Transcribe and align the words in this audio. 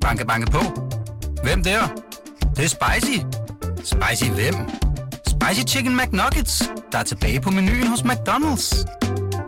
Banke, 0.00 0.26
banke 0.26 0.50
på. 0.50 0.60
Hvem 1.42 1.62
der? 1.64 1.80
Det, 2.40 2.56
det 2.56 2.64
er 2.64 2.68
spicy. 2.68 3.18
Spicy 3.84 4.30
hvem? 4.30 4.54
Spicy 5.26 5.74
Chicken 5.74 5.96
McNuggets, 5.96 6.70
der 6.92 6.98
er 6.98 7.02
tilbage 7.02 7.40
på 7.40 7.50
menuen 7.50 7.86
hos 7.86 8.00
McDonald's. 8.00 8.84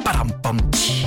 Badum, 0.04 0.30
bom, 0.42 0.58
tji. 0.72 1.06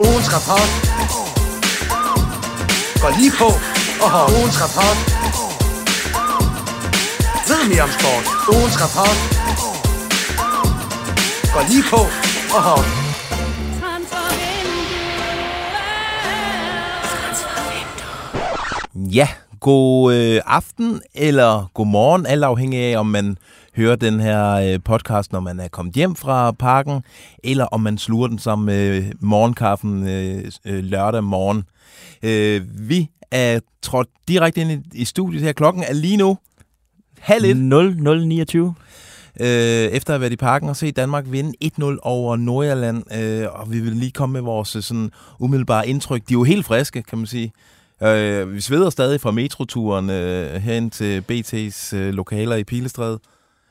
Ugens 0.00 0.28
rapport 0.34 0.70
går 3.02 3.10
lige 3.20 3.32
på. 3.38 3.48
Og 4.04 4.30
ugens 4.38 4.56
rapport 4.62 4.98
ved 7.48 7.68
mere 7.68 7.82
om 7.82 7.90
sport. 7.98 8.24
Ugens 8.54 8.76
rapport 8.82 9.18
går 11.54 11.62
lige 11.70 11.84
på. 11.92 12.00
Og 12.56 12.62
Ja, 19.12 19.28
god 19.60 20.14
øh, 20.14 20.40
aften 20.46 21.00
eller 21.14 21.70
god 21.74 21.86
morgen, 21.86 22.26
alt 22.26 22.44
afhængig 22.44 22.80
af, 22.80 22.98
om 22.98 23.06
man 23.06 23.38
hører 23.76 23.96
den 23.96 24.20
her 24.20 24.52
øh, 24.52 24.80
podcast, 24.84 25.32
når 25.32 25.40
man 25.40 25.60
er 25.60 25.68
kommet 25.68 25.94
hjem 25.94 26.14
fra 26.14 26.52
parken, 26.52 27.02
eller 27.44 27.64
om 27.64 27.80
man 27.80 27.98
sluger 27.98 28.28
den 28.28 28.38
sammen 28.38 28.66
med 28.66 29.12
morgenkaffen 29.20 30.08
øh, 30.08 30.44
øh, 30.64 30.84
lørdag 30.84 31.24
morgen. 31.24 31.64
Øh, 32.22 32.88
vi 32.88 33.10
er 33.30 33.60
trådt 33.82 34.08
direkte 34.28 34.60
ind 34.60 34.70
i, 34.70 34.78
i 34.92 35.04
studiet 35.04 35.42
her. 35.42 35.52
Klokken 35.52 35.82
er 35.82 35.92
lige 35.92 36.16
nu 36.16 36.38
halv 37.18 37.44
et, 37.44 37.56
0029. 37.56 38.74
øh, 39.40 39.46
efter 39.46 40.10
at 40.10 40.14
have 40.14 40.20
været 40.20 40.32
i 40.32 40.36
parken 40.36 40.68
og 40.68 40.76
set 40.76 40.96
Danmark 40.96 41.24
vinde 41.28 41.52
1-0 41.64 41.96
over 42.02 42.36
Nordjylland. 42.36 43.14
Øh, 43.14 43.46
og 43.52 43.72
vi 43.72 43.80
vil 43.80 43.92
lige 43.92 44.12
komme 44.12 44.32
med 44.32 44.40
vores 44.40 44.76
øh, 44.76 44.82
sådan, 44.82 45.10
umiddelbare 45.38 45.88
indtryk. 45.88 46.20
De 46.28 46.34
er 46.34 46.38
jo 46.38 46.44
helt 46.44 46.66
friske, 46.66 47.02
kan 47.02 47.18
man 47.18 47.26
sige. 47.26 47.52
Øh, 48.02 48.54
vi 48.54 48.60
sveder 48.60 48.90
stadig 48.90 49.20
fra 49.20 49.30
metroturen 49.30 50.10
øh, 50.10 50.54
hen 50.54 50.90
til 50.90 51.24
BT's 51.32 51.96
øh, 51.96 52.14
lokaler 52.14 52.56
i 52.56 52.64
Pilestræde. 52.64 53.18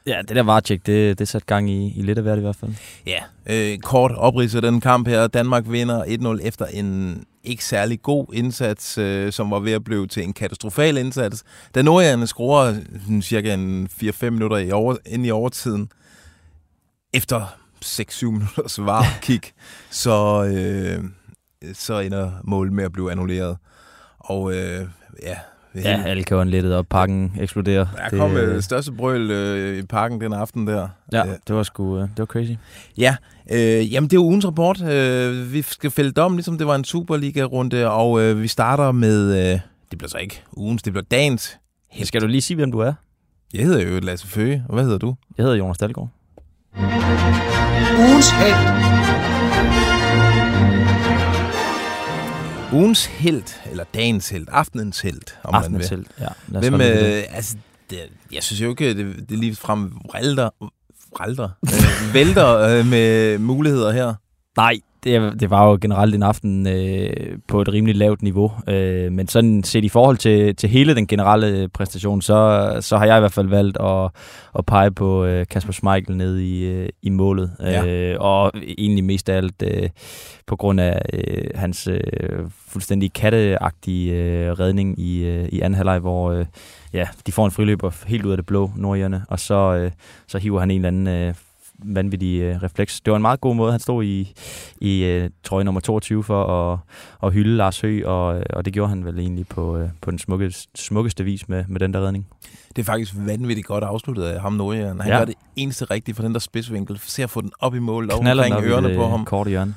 Ja, 0.07 0.21
det 0.27 0.35
der 0.35 0.43
var 0.43 0.59
tjek, 0.59 0.85
det, 0.85 1.19
det 1.19 1.27
satte 1.27 1.45
gang 1.45 1.69
i, 1.69 1.93
i 1.95 2.01
lidt 2.01 2.17
af 2.17 2.23
hvert 2.23 2.37
i 2.37 2.41
hvert 2.41 2.55
fald. 2.55 2.71
Ja, 3.05 3.19
øh, 3.49 3.77
kort 3.77 4.11
oprids 4.11 4.55
af 4.55 4.61
den 4.61 4.81
kamp 4.81 5.07
her. 5.07 5.27
Danmark 5.27 5.63
vinder 5.69 6.03
1-0 6.39 6.47
efter 6.47 6.65
en 6.65 7.23
ikke 7.43 7.65
særlig 7.65 8.01
god 8.01 8.25
indsats, 8.33 8.97
øh, 8.97 9.31
som 9.31 9.51
var 9.51 9.59
ved 9.59 9.71
at 9.71 9.83
blive 9.83 10.07
til 10.07 10.23
en 10.23 10.33
katastrofal 10.33 10.97
indsats. 10.97 11.43
Da 11.75 11.81
Nordjylland 11.81 12.27
scorer 12.27 12.73
sådan 13.01 13.21
cirka 13.21 13.53
en 13.53 13.89
4-5 14.03 14.29
minutter 14.29 14.57
i 14.57 14.71
over, 14.71 14.95
ind 15.05 15.25
i 15.25 15.31
overtiden, 15.31 15.89
efter 17.13 17.57
6-7 17.85 18.25
minutters 18.25 18.79
var 18.79 19.03
kig, 19.21 19.41
så, 19.89 20.43
øh, 20.43 21.03
så 21.73 21.99
ender 21.99 22.31
målet 22.43 22.73
med 22.73 22.83
at 22.83 22.91
blive 22.91 23.11
annulleret. 23.11 23.57
Og 24.27 24.53
øh, 24.55 24.87
ja, 25.23 25.35
Ja, 25.75 26.03
alle 26.05 26.23
kan 26.23 26.47
lettet 26.49 26.75
op, 26.75 26.85
pakken 26.89 27.33
eksploderer. 27.39 27.85
der 28.11 28.17
kom 28.17 28.31
det, 28.31 28.63
største 28.63 28.91
brøl 28.91 29.31
øh, 29.31 29.77
i 29.79 29.81
parken 29.81 30.21
den 30.21 30.33
aften 30.33 30.67
der. 30.67 30.87
Ja, 31.13 31.25
Øh, 31.25 31.31
det 31.47 31.55
var 31.55 31.63
sgu, 31.63 31.95
øh, 31.97 32.01
det 32.01 32.09
var 32.17 32.25
crazy. 32.25 32.51
Ja, 32.97 33.15
øh, 33.51 33.93
jamen 33.93 34.09
det 34.09 34.15
er 34.17 34.21
ugens 34.21 34.45
rapport. 34.45 34.81
Øh, 34.81 35.53
vi 35.53 35.61
skal 35.61 35.91
fælde 35.91 36.11
dom, 36.11 36.33
ligesom 36.35 36.57
det 36.57 36.67
var 36.67 36.75
en 36.75 36.83
Superliga-runde, 36.83 37.91
og 37.91 38.21
øh, 38.21 38.41
vi 38.41 38.47
starter 38.47 38.91
med, 38.91 39.31
øh, 39.53 39.59
det 39.91 39.97
bliver 39.97 40.09
så 40.09 40.17
ikke 40.17 40.43
ugens, 40.57 40.83
det 40.83 40.93
bliver 40.93 41.05
dagens. 41.11 41.57
Skal 42.03 42.21
du 42.21 42.27
lige 42.27 42.41
sige, 42.41 42.55
hvem 42.57 42.71
du 42.71 42.79
er? 42.79 42.93
Jeg 43.53 43.63
hedder 43.65 43.87
jo 43.93 43.99
Lasse 43.99 44.27
Føge, 44.27 44.63
og 44.67 44.73
hvad 44.73 44.83
hedder 44.83 44.97
du? 44.97 45.15
Jeg 45.37 45.43
hedder 45.43 45.57
Jonas 45.57 45.77
Dahlgaard. 45.77 46.09
ugens 47.99 48.29
held. 48.31 49.36
Ugens 52.77 53.05
held, 53.05 53.43
eller 53.71 53.83
dagens 53.93 54.29
held, 54.29 54.47
aftenens 54.51 54.99
held, 54.99 55.21
om 55.43 55.53
man 55.53 55.59
Aftenens 55.63 55.91
vil. 55.91 55.97
held. 55.97 56.05
Ja, 56.19 56.59
Hvem, 56.59 56.73
det 56.73 57.17
øh, 57.17 57.23
altså, 57.29 57.57
det, 57.89 57.99
jeg 58.31 58.43
synes 58.43 58.61
jo 58.61 58.69
ikke, 58.69 58.89
det, 58.93 59.29
det 59.29 59.35
er 59.35 59.39
lige 59.39 59.55
frem 59.55 59.91
vrælder, 60.05 60.49
vrælder, 61.17 61.49
øh, 61.65 62.13
vælter 62.13 62.57
øh, 62.57 62.85
med 62.85 63.37
muligheder 63.37 63.91
her. 63.91 64.13
Nej, 64.57 64.79
det, 65.03 65.39
det 65.39 65.49
var 65.49 65.69
jo 65.69 65.77
generelt 65.81 66.15
en 66.15 66.23
aften 66.23 66.67
øh, 66.67 67.37
på 67.47 67.61
et 67.61 67.73
rimelig 67.73 67.95
lavt 67.95 68.21
niveau. 68.21 68.51
Øh, 68.67 69.11
men 69.11 69.27
sådan 69.27 69.63
set 69.63 69.83
i 69.83 69.89
forhold 69.89 70.17
til, 70.17 70.55
til 70.55 70.69
hele 70.69 70.95
den 70.95 71.07
generelle 71.07 71.69
præstation, 71.69 72.21
så, 72.21 72.77
så 72.81 72.97
har 72.97 73.05
jeg 73.05 73.17
i 73.17 73.19
hvert 73.19 73.33
fald 73.33 73.47
valgt 73.47 73.77
at, 73.81 74.09
at 74.57 74.65
pege 74.65 74.91
på 74.91 75.25
øh, 75.25 75.45
Kasper 75.49 75.73
Schmeichel 75.73 76.17
nede 76.17 76.47
i, 76.47 76.65
øh, 76.65 76.89
i 77.01 77.09
målet. 77.09 77.51
Ja. 77.59 77.85
Øh, 77.85 78.17
og 78.19 78.51
egentlig 78.77 79.03
mest 79.03 79.29
af 79.29 79.37
alt 79.37 79.63
øh, 79.63 79.89
på 80.47 80.55
grund 80.55 80.79
af 80.79 81.01
øh, 81.13 81.43
hans 81.55 81.87
øh, 81.87 81.99
fuldstændig 82.67 83.13
katteagtige 83.13 84.13
øh, 84.13 84.51
redning 84.51 84.99
i, 84.99 85.23
øh, 85.23 85.47
i 85.51 85.59
anden 85.59 85.77
halvleg, 85.77 85.99
hvor 85.99 86.31
øh, 86.31 86.45
ja, 86.93 87.07
de 87.27 87.31
får 87.31 87.45
en 87.45 87.51
friløber 87.51 87.91
helt 88.07 88.25
ud 88.25 88.31
af 88.31 88.37
det 88.37 88.45
blå, 88.45 88.71
nordjerne, 88.75 89.25
og 89.29 89.39
så, 89.39 89.73
øh, 89.73 89.91
så 90.27 90.37
hiver 90.37 90.59
han 90.59 90.71
en 90.71 90.85
eller 90.85 90.87
anden 90.87 91.07
øh, 91.07 91.33
vanvittig 91.83 92.41
øh, 92.41 92.63
refleks. 92.63 93.01
Det 93.01 93.11
var 93.11 93.15
en 93.15 93.21
meget 93.21 93.41
god 93.41 93.55
måde, 93.55 93.71
han 93.71 93.79
stod 93.79 94.03
i, 94.03 94.33
i 94.81 95.03
øh, 95.03 95.29
trøje 95.43 95.63
nummer 95.63 95.81
22 95.81 96.23
for 96.23 96.43
at, 96.73 96.79
at 97.23 97.33
hylde 97.33 97.55
Lars 97.57 97.81
Høgh, 97.81 98.07
og, 98.07 98.37
øh, 98.37 98.43
og 98.49 98.65
det 98.65 98.73
gjorde 98.73 98.89
han 98.89 99.05
vel 99.05 99.19
egentlig 99.19 99.47
på, 99.47 99.77
øh, 99.77 99.89
på 100.01 100.11
den 100.11 100.19
smukkeste, 100.19 100.69
smukkeste 100.75 101.23
vis 101.23 101.49
med, 101.49 101.63
med 101.67 101.79
den 101.79 101.93
der 101.93 102.05
redning. 102.05 102.27
Det 102.75 102.81
er 102.81 102.85
faktisk 102.85 103.13
vanvittigt 103.17 103.67
godt 103.67 103.83
afsluttet 103.83 104.23
af 104.23 104.41
ham 104.41 104.53
Nordjylland. 104.53 105.01
Han 105.01 105.11
ja. 105.11 105.17
Gør 105.17 105.25
det 105.25 105.35
eneste 105.55 105.85
rigtige 105.85 106.15
for 106.15 106.23
den 106.23 106.33
der 106.33 106.39
spidsvinkel. 106.39 106.99
Se 107.03 107.23
at 107.23 107.29
få 107.29 107.41
den 107.41 107.51
op 107.59 107.75
i 107.75 107.79
mål, 107.79 108.03
den 108.09 108.27
omkring 108.27 108.55
op 108.55 108.63
ørerne 108.63 108.89
det 108.89 108.97
på 108.97 109.07
ham. 109.07 109.25
korte 109.25 109.49
hjørne. 109.49 109.73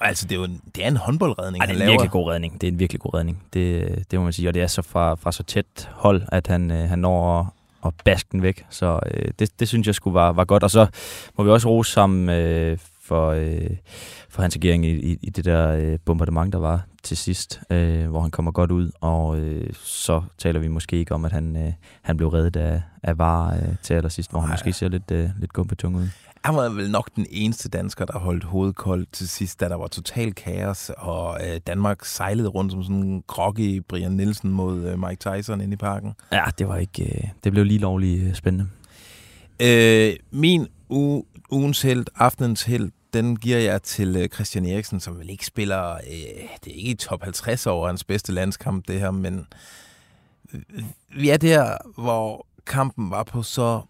Altså, 0.00 0.26
det 0.26 0.32
er 0.32 0.38
jo 0.38 0.44
en, 0.44 0.60
det 0.74 0.84
er 0.84 0.88
en 0.88 0.96
håndboldredning, 0.96 1.62
Ej, 1.62 1.66
det 1.66 1.74
han 1.74 1.82
er 1.82 1.84
en 1.84 1.88
laver. 1.88 1.92
virkelig 1.92 2.10
god 2.10 2.30
redning. 2.30 2.60
Det 2.60 2.66
er 2.66 2.72
en 2.72 2.78
virkelig 2.78 3.00
god 3.00 3.14
redning. 3.14 3.42
Det, 3.52 4.04
det 4.10 4.18
må 4.18 4.24
man 4.24 4.32
sige. 4.32 4.48
Og 4.48 4.54
det 4.54 4.62
er 4.62 4.66
så 4.66 4.82
fra, 4.82 5.14
fra 5.14 5.32
så 5.32 5.42
tæt 5.42 5.90
hold, 5.92 6.22
at 6.28 6.46
han, 6.46 6.70
øh, 6.70 6.88
han 6.88 6.98
når 6.98 7.54
at 7.84 7.94
baske 8.04 8.28
den 8.32 8.42
væk. 8.42 8.66
Så 8.70 9.00
øh, 9.14 9.30
det, 9.38 9.60
det 9.60 9.68
synes 9.68 9.86
jeg 9.86 9.94
skulle 9.94 10.14
var, 10.14 10.32
var 10.32 10.44
godt. 10.44 10.62
Og 10.62 10.70
så 10.70 10.86
må 11.38 11.44
vi 11.44 11.50
også 11.50 11.68
rose 11.68 11.92
sammen 11.92 12.28
øh, 12.28 12.78
for, 13.08 13.30
øh, 13.30 13.76
for 14.28 14.42
hans 14.42 14.56
agering 14.56 14.86
i, 14.86 14.90
i, 14.90 15.18
i 15.22 15.30
det 15.30 15.44
der 15.44 15.72
øh, 15.72 15.98
bombardement, 16.04 16.52
der 16.52 16.58
var 16.58 16.86
til 17.02 17.16
sidst, 17.16 17.60
øh, 17.70 18.08
hvor 18.08 18.20
han 18.20 18.30
kommer 18.30 18.50
godt 18.50 18.70
ud. 18.70 18.90
Og 19.00 19.38
øh, 19.38 19.70
så 19.82 20.22
taler 20.38 20.60
vi 20.60 20.68
måske 20.68 20.96
ikke 20.96 21.14
om, 21.14 21.24
at 21.24 21.32
han, 21.32 21.56
øh, 21.56 21.72
han 22.02 22.16
blev 22.16 22.28
reddet 22.28 22.56
af, 22.56 22.82
af 23.02 23.18
var 23.18 23.54
øh, 23.54 23.76
til 23.82 23.94
allersidst, 23.94 24.30
hvor 24.30 24.40
han 24.40 24.48
Ej. 24.48 24.54
måske 24.54 24.72
ser 24.72 24.88
lidt, 24.88 25.10
øh, 25.10 25.30
lidt 25.38 25.52
gumpetung 25.52 25.96
ud. 25.96 26.08
Han 26.44 26.56
var 26.56 26.68
vel 26.68 26.90
nok 26.90 27.10
den 27.16 27.26
eneste 27.30 27.68
dansker, 27.68 28.04
der 28.04 28.18
holdt 28.18 28.44
hovedet 28.44 28.76
koldt 28.76 29.12
til 29.12 29.28
sidst, 29.28 29.60
da 29.60 29.68
der 29.68 29.74
var 29.74 29.86
total 29.86 30.34
kaos, 30.34 30.90
og 30.96 31.38
øh, 31.48 31.60
Danmark 31.66 32.04
sejlede 32.04 32.48
rundt 32.48 32.72
som 32.72 32.82
sådan 32.82 32.96
en 32.96 33.22
groggy 33.26 33.82
Brian 33.88 34.12
Nielsen 34.12 34.50
mod 34.50 34.84
øh, 34.84 34.98
Mike 34.98 35.30
Tyson 35.30 35.60
inde 35.60 35.72
i 35.72 35.76
parken. 35.76 36.12
Ja, 36.32 36.44
det 36.58 36.68
var 36.68 36.76
ikke... 36.76 37.04
Øh, 37.04 37.28
det 37.44 37.52
blev 37.52 37.64
lige 37.64 37.78
lovligt 37.78 38.22
øh, 38.28 38.34
spændende. 38.34 38.68
Øh, 39.62 40.16
min 40.30 40.66
u- 40.92 41.24
ugens 41.50 41.82
held, 41.82 42.06
aftenens 42.16 42.62
held, 42.62 42.90
den 43.12 43.36
giver 43.36 43.58
jeg 43.58 43.82
til 43.82 44.16
øh, 44.16 44.28
Christian 44.28 44.66
Eriksen, 44.66 45.00
som 45.00 45.18
vel 45.18 45.30
ikke 45.30 45.46
spiller, 45.46 45.94
øh, 45.94 46.48
det 46.64 46.72
er 46.72 46.76
ikke 46.76 46.90
i 46.90 46.94
top 46.94 47.22
50 47.22 47.66
over 47.66 47.86
hans 47.86 48.04
bedste 48.04 48.32
landskamp, 48.32 48.88
det 48.88 49.00
her, 49.00 49.10
men 49.10 49.46
vi 51.16 51.28
er 51.28 51.36
der, 51.36 51.76
hvor 52.02 52.46
kampen 52.66 53.10
var 53.10 53.22
på 53.22 53.42
så 53.42 53.80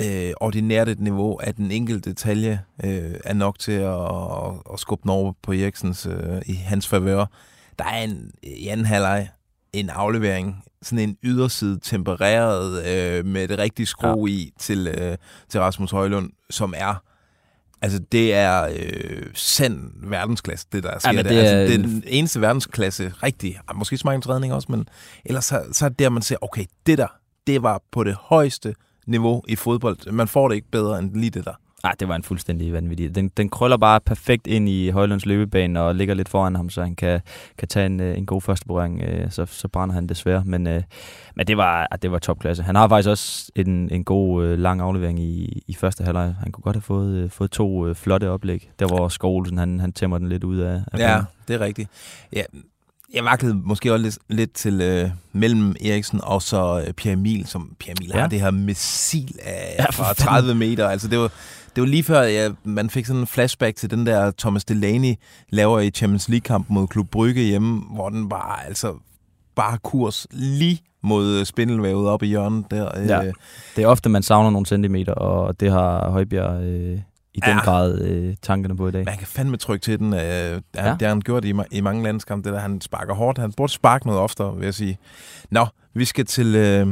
øh, 0.00 0.32
ordinært 0.40 1.00
niveau, 1.00 1.34
at 1.34 1.56
den 1.56 1.70
enkelte 1.70 2.10
detalje 2.10 2.60
øh, 2.84 3.14
er 3.24 3.34
nok 3.34 3.58
til 3.58 3.72
at, 3.72 4.00
at, 4.04 4.72
at 4.72 4.80
skubbe 4.80 5.02
den 5.02 5.10
over 5.10 5.32
på 5.42 5.52
Eriksens 5.52 6.06
øh, 6.06 6.42
i 6.46 6.54
hans 6.54 6.88
favør. 6.88 7.24
Der 7.78 7.84
er 7.84 8.02
en, 8.02 8.30
i 8.42 8.68
anden 8.68 8.86
halvleg 8.86 9.28
en 9.72 9.90
aflevering, 9.90 10.62
sådan 10.82 10.98
en 11.08 11.16
yderside 11.24 11.78
tempereret 11.82 12.86
øh, 12.86 13.26
med 13.26 13.48
det 13.48 13.58
rigtige 13.58 13.86
skru 13.86 14.26
ja. 14.26 14.32
i 14.32 14.52
til, 14.58 14.86
øh, 14.88 15.16
til 15.48 15.60
Rasmus 15.60 15.90
Højlund, 15.90 16.30
som 16.50 16.74
er 16.76 17.02
Altså, 17.82 17.98
det 18.12 18.34
er 18.34 18.62
øh, 18.76 19.22
sand 19.34 19.90
verdensklasse, 20.10 20.66
det 20.72 20.82
der 20.82 20.98
sker 20.98 21.12
der. 21.12 21.22
det 21.22 21.30
altså, 21.38 21.54
er 21.56 21.60
det 21.66 21.70
er 21.74 21.78
en- 21.78 21.84
den 21.84 22.02
eneste 22.06 22.40
verdensklasse, 22.40 23.12
rigtig. 23.22 23.58
Måske 23.74 23.96
Schmeichels 23.96 24.28
redning 24.28 24.52
også, 24.54 24.66
men 24.72 24.88
ellers 25.24 25.44
så, 25.44 25.62
så 25.72 25.84
er 25.84 25.88
det 25.88 25.98
der, 25.98 26.08
man 26.10 26.22
siger, 26.22 26.38
okay, 26.42 26.64
det 26.86 26.98
der, 26.98 27.06
det 27.46 27.62
var 27.62 27.82
på 27.92 28.04
det 28.04 28.14
højeste 28.14 28.74
niveau 29.06 29.42
i 29.48 29.56
fodbold. 29.56 30.12
Man 30.12 30.28
får 30.28 30.48
det 30.48 30.54
ikke 30.54 30.70
bedre 30.70 30.98
end 30.98 31.14
lige 31.14 31.30
det 31.30 31.44
der. 31.44 31.52
Nej, 31.82 31.94
det 32.00 32.08
var 32.08 32.16
en 32.16 32.22
fuldstændig 32.22 32.72
vanvittig. 32.72 33.14
Den, 33.14 33.28
den 33.28 33.48
krøller 33.48 33.76
bare 33.76 34.00
perfekt 34.00 34.46
ind 34.46 34.68
i 34.68 34.88
Højlunds 34.90 35.26
løbebane 35.26 35.80
og 35.82 35.94
ligger 35.94 36.14
lidt 36.14 36.28
foran 36.28 36.54
ham, 36.56 36.70
så 36.70 36.82
han 36.82 36.94
kan, 36.94 37.20
kan 37.58 37.68
tage 37.68 37.86
en, 37.86 38.00
øh, 38.00 38.18
en 38.18 38.26
god 38.26 38.40
første 38.42 38.66
berøring. 38.66 39.02
øh, 39.02 39.30
Så, 39.30 39.46
så 39.46 39.68
brænder 39.68 39.94
han 39.94 40.06
desværre. 40.06 40.42
Men, 40.46 40.66
øh, 40.66 40.82
men 41.36 41.46
det 41.46 41.56
var, 41.56 41.86
det 42.02 42.10
var 42.10 42.18
topklasse. 42.18 42.62
Han 42.62 42.74
har 42.74 42.88
faktisk 42.88 43.08
også 43.08 43.52
en, 43.56 43.88
en 43.92 44.04
god 44.04 44.56
lang 44.56 44.80
aflevering 44.80 45.20
i, 45.20 45.62
i 45.66 45.74
første 45.74 46.04
halvleg. 46.04 46.34
Han 46.42 46.52
kunne 46.52 46.62
godt 46.62 46.76
have 46.76 46.82
fået, 46.82 47.32
fået 47.32 47.50
to 47.50 47.94
flotte 47.94 48.30
oplæg. 48.30 48.70
Der 48.78 48.86
hvor 48.86 49.08
Skovlsen, 49.08 49.58
han, 49.58 49.80
han 49.80 49.92
tæmmer 49.92 50.18
den 50.18 50.28
lidt 50.28 50.44
ud 50.44 50.56
af, 50.58 50.82
af 50.92 50.98
Ja, 50.98 51.12
banen. 51.14 51.26
det 51.48 51.54
er 51.56 51.60
rigtigt. 51.60 51.88
Ja, 52.32 52.42
jeg 53.14 53.24
vaklede 53.24 53.54
måske 53.54 53.92
også 53.92 54.02
lidt, 54.04 54.18
lidt 54.28 54.52
til 54.52 54.80
øh, 54.80 55.10
mellem 55.32 55.74
Eriksen 55.84 56.20
og 56.22 56.42
så 56.42 56.84
øh, 56.86 56.92
Pierre 56.92 57.12
Emil, 57.18 57.46
som 57.46 57.76
Pierre 57.80 57.96
Emil 58.00 58.10
ja. 58.14 58.20
Har 58.20 58.28
det 58.28 58.40
her 58.40 58.50
missil 58.50 59.34
af, 59.42 59.74
Ja, 59.78 59.90
fra 59.90 60.04
fanden. 60.04 60.24
30 60.24 60.54
meter. 60.54 60.88
Altså 60.88 61.08
det 61.08 61.18
var, 61.18 61.30
det 61.76 61.80
var 61.80 61.86
lige 61.88 62.02
før, 62.04 62.22
ja, 62.22 62.48
man 62.64 62.90
fik 62.90 63.06
sådan 63.06 63.20
en 63.20 63.26
flashback 63.26 63.76
til 63.76 63.90
den 63.90 64.06
der 64.06 64.30
Thomas 64.38 64.64
Delaney 64.64 65.14
laver 65.50 65.80
i 65.80 65.90
Champions 65.90 66.28
League-kampen 66.28 66.74
mod 66.74 66.86
Klub 66.88 67.08
Brygge 67.10 67.42
hjemme, 67.42 67.82
hvor 67.94 68.08
den 68.08 68.28
bare, 68.28 68.66
altså, 68.66 68.94
bare 69.56 69.78
kurs 69.78 70.26
lige 70.30 70.80
mod 71.02 71.44
spindelvævet 71.44 72.08
op 72.08 72.22
i 72.22 72.26
hjørnet 72.26 72.64
der. 72.70 73.00
Ja. 73.00 73.24
Øh, 73.26 73.32
Det 73.76 73.84
er 73.84 73.88
ofte, 73.88 74.08
man 74.08 74.22
savner 74.22 74.50
nogle 74.50 74.66
centimeter, 74.66 75.12
og 75.12 75.60
det 75.60 75.70
har 75.70 76.10
Højbjerg 76.10 76.62
øh, 76.62 76.98
i 77.36 77.40
den 77.40 77.56
Ja. 77.56 77.64
grad 77.64 78.00
øh, 78.00 78.34
tankerne 78.42 78.76
på 78.76 78.88
i 78.88 78.90
dag. 78.90 79.04
Man 79.04 79.16
kan 79.18 79.26
fandme 79.26 79.56
trykke 79.56 79.84
til 79.84 79.98
den. 79.98 80.12
Øh, 80.14 80.20
han, 80.20 80.62
Ja. 80.74 80.90
Det 80.90 81.02
har 81.02 81.08
han 81.08 81.20
gjort 81.20 81.44
i, 81.44 81.52
i 81.70 81.80
mange 81.80 82.02
landskampe, 82.02 82.48
det 82.48 82.54
der 82.54 82.60
han 82.60 82.80
sparker 82.80 83.14
hårdt. 83.14 83.38
Han 83.38 83.52
burde 83.52 83.72
sparke 83.72 84.06
noget 84.06 84.20
oftere, 84.22 84.56
vil 84.56 84.64
jeg 84.64 84.74
sige. 84.74 84.98
Nå, 85.50 85.66
vi 85.94 86.04
skal 86.04 86.24
til 86.26 86.54
øh, 86.56 86.86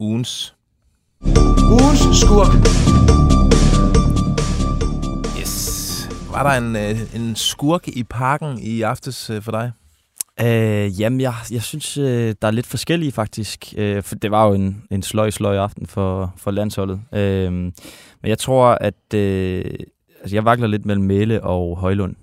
ugens. 0.00 0.54
Ugens 1.70 2.20
skurk. 2.20 2.54
Yes. 5.40 6.08
Var 6.30 6.42
der 6.50 6.58
en, 6.58 6.76
øh, 6.76 7.14
en 7.14 7.36
skurk 7.36 7.88
i 7.88 8.04
parken 8.04 8.58
i 8.58 8.82
aftes 8.82 9.30
øh, 9.30 9.42
for 9.42 9.50
dig? 9.52 9.72
Øh, 10.40 11.00
jamen, 11.00 11.20
jeg, 11.20 11.34
jeg 11.50 11.62
synes, 11.62 11.98
øh, 11.98 12.34
der 12.42 12.48
er 12.48 12.52
lidt 12.52 12.66
forskellige 12.66 13.12
faktisk. 13.12 13.74
Øh, 13.76 14.02
for 14.02 14.14
det 14.14 14.30
var 14.30 14.46
jo 14.46 14.54
en, 14.54 14.82
en 14.90 15.02
sløj, 15.02 15.30
sløj 15.30 15.56
aften 15.56 15.86
for, 15.86 16.34
for 16.36 16.50
landsholdet. 16.50 17.00
Øh, 17.14 17.72
men 18.22 18.28
jeg 18.28 18.38
tror, 18.38 18.66
at 18.66 19.14
øh, 19.14 19.64
altså, 20.20 20.36
jeg 20.36 20.44
vakler 20.44 20.66
lidt 20.66 20.86
mellem 20.86 21.04
Mæle 21.04 21.42
og 21.44 21.76
Højlund. 21.76 22.14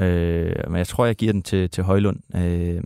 Øh, 0.00 0.54
men 0.68 0.76
jeg 0.76 0.86
tror, 0.86 1.06
jeg 1.06 1.16
giver 1.16 1.32
den 1.32 1.42
til, 1.42 1.70
til 1.70 1.84
Højlund. 1.84 2.36
Øh, 2.36 2.82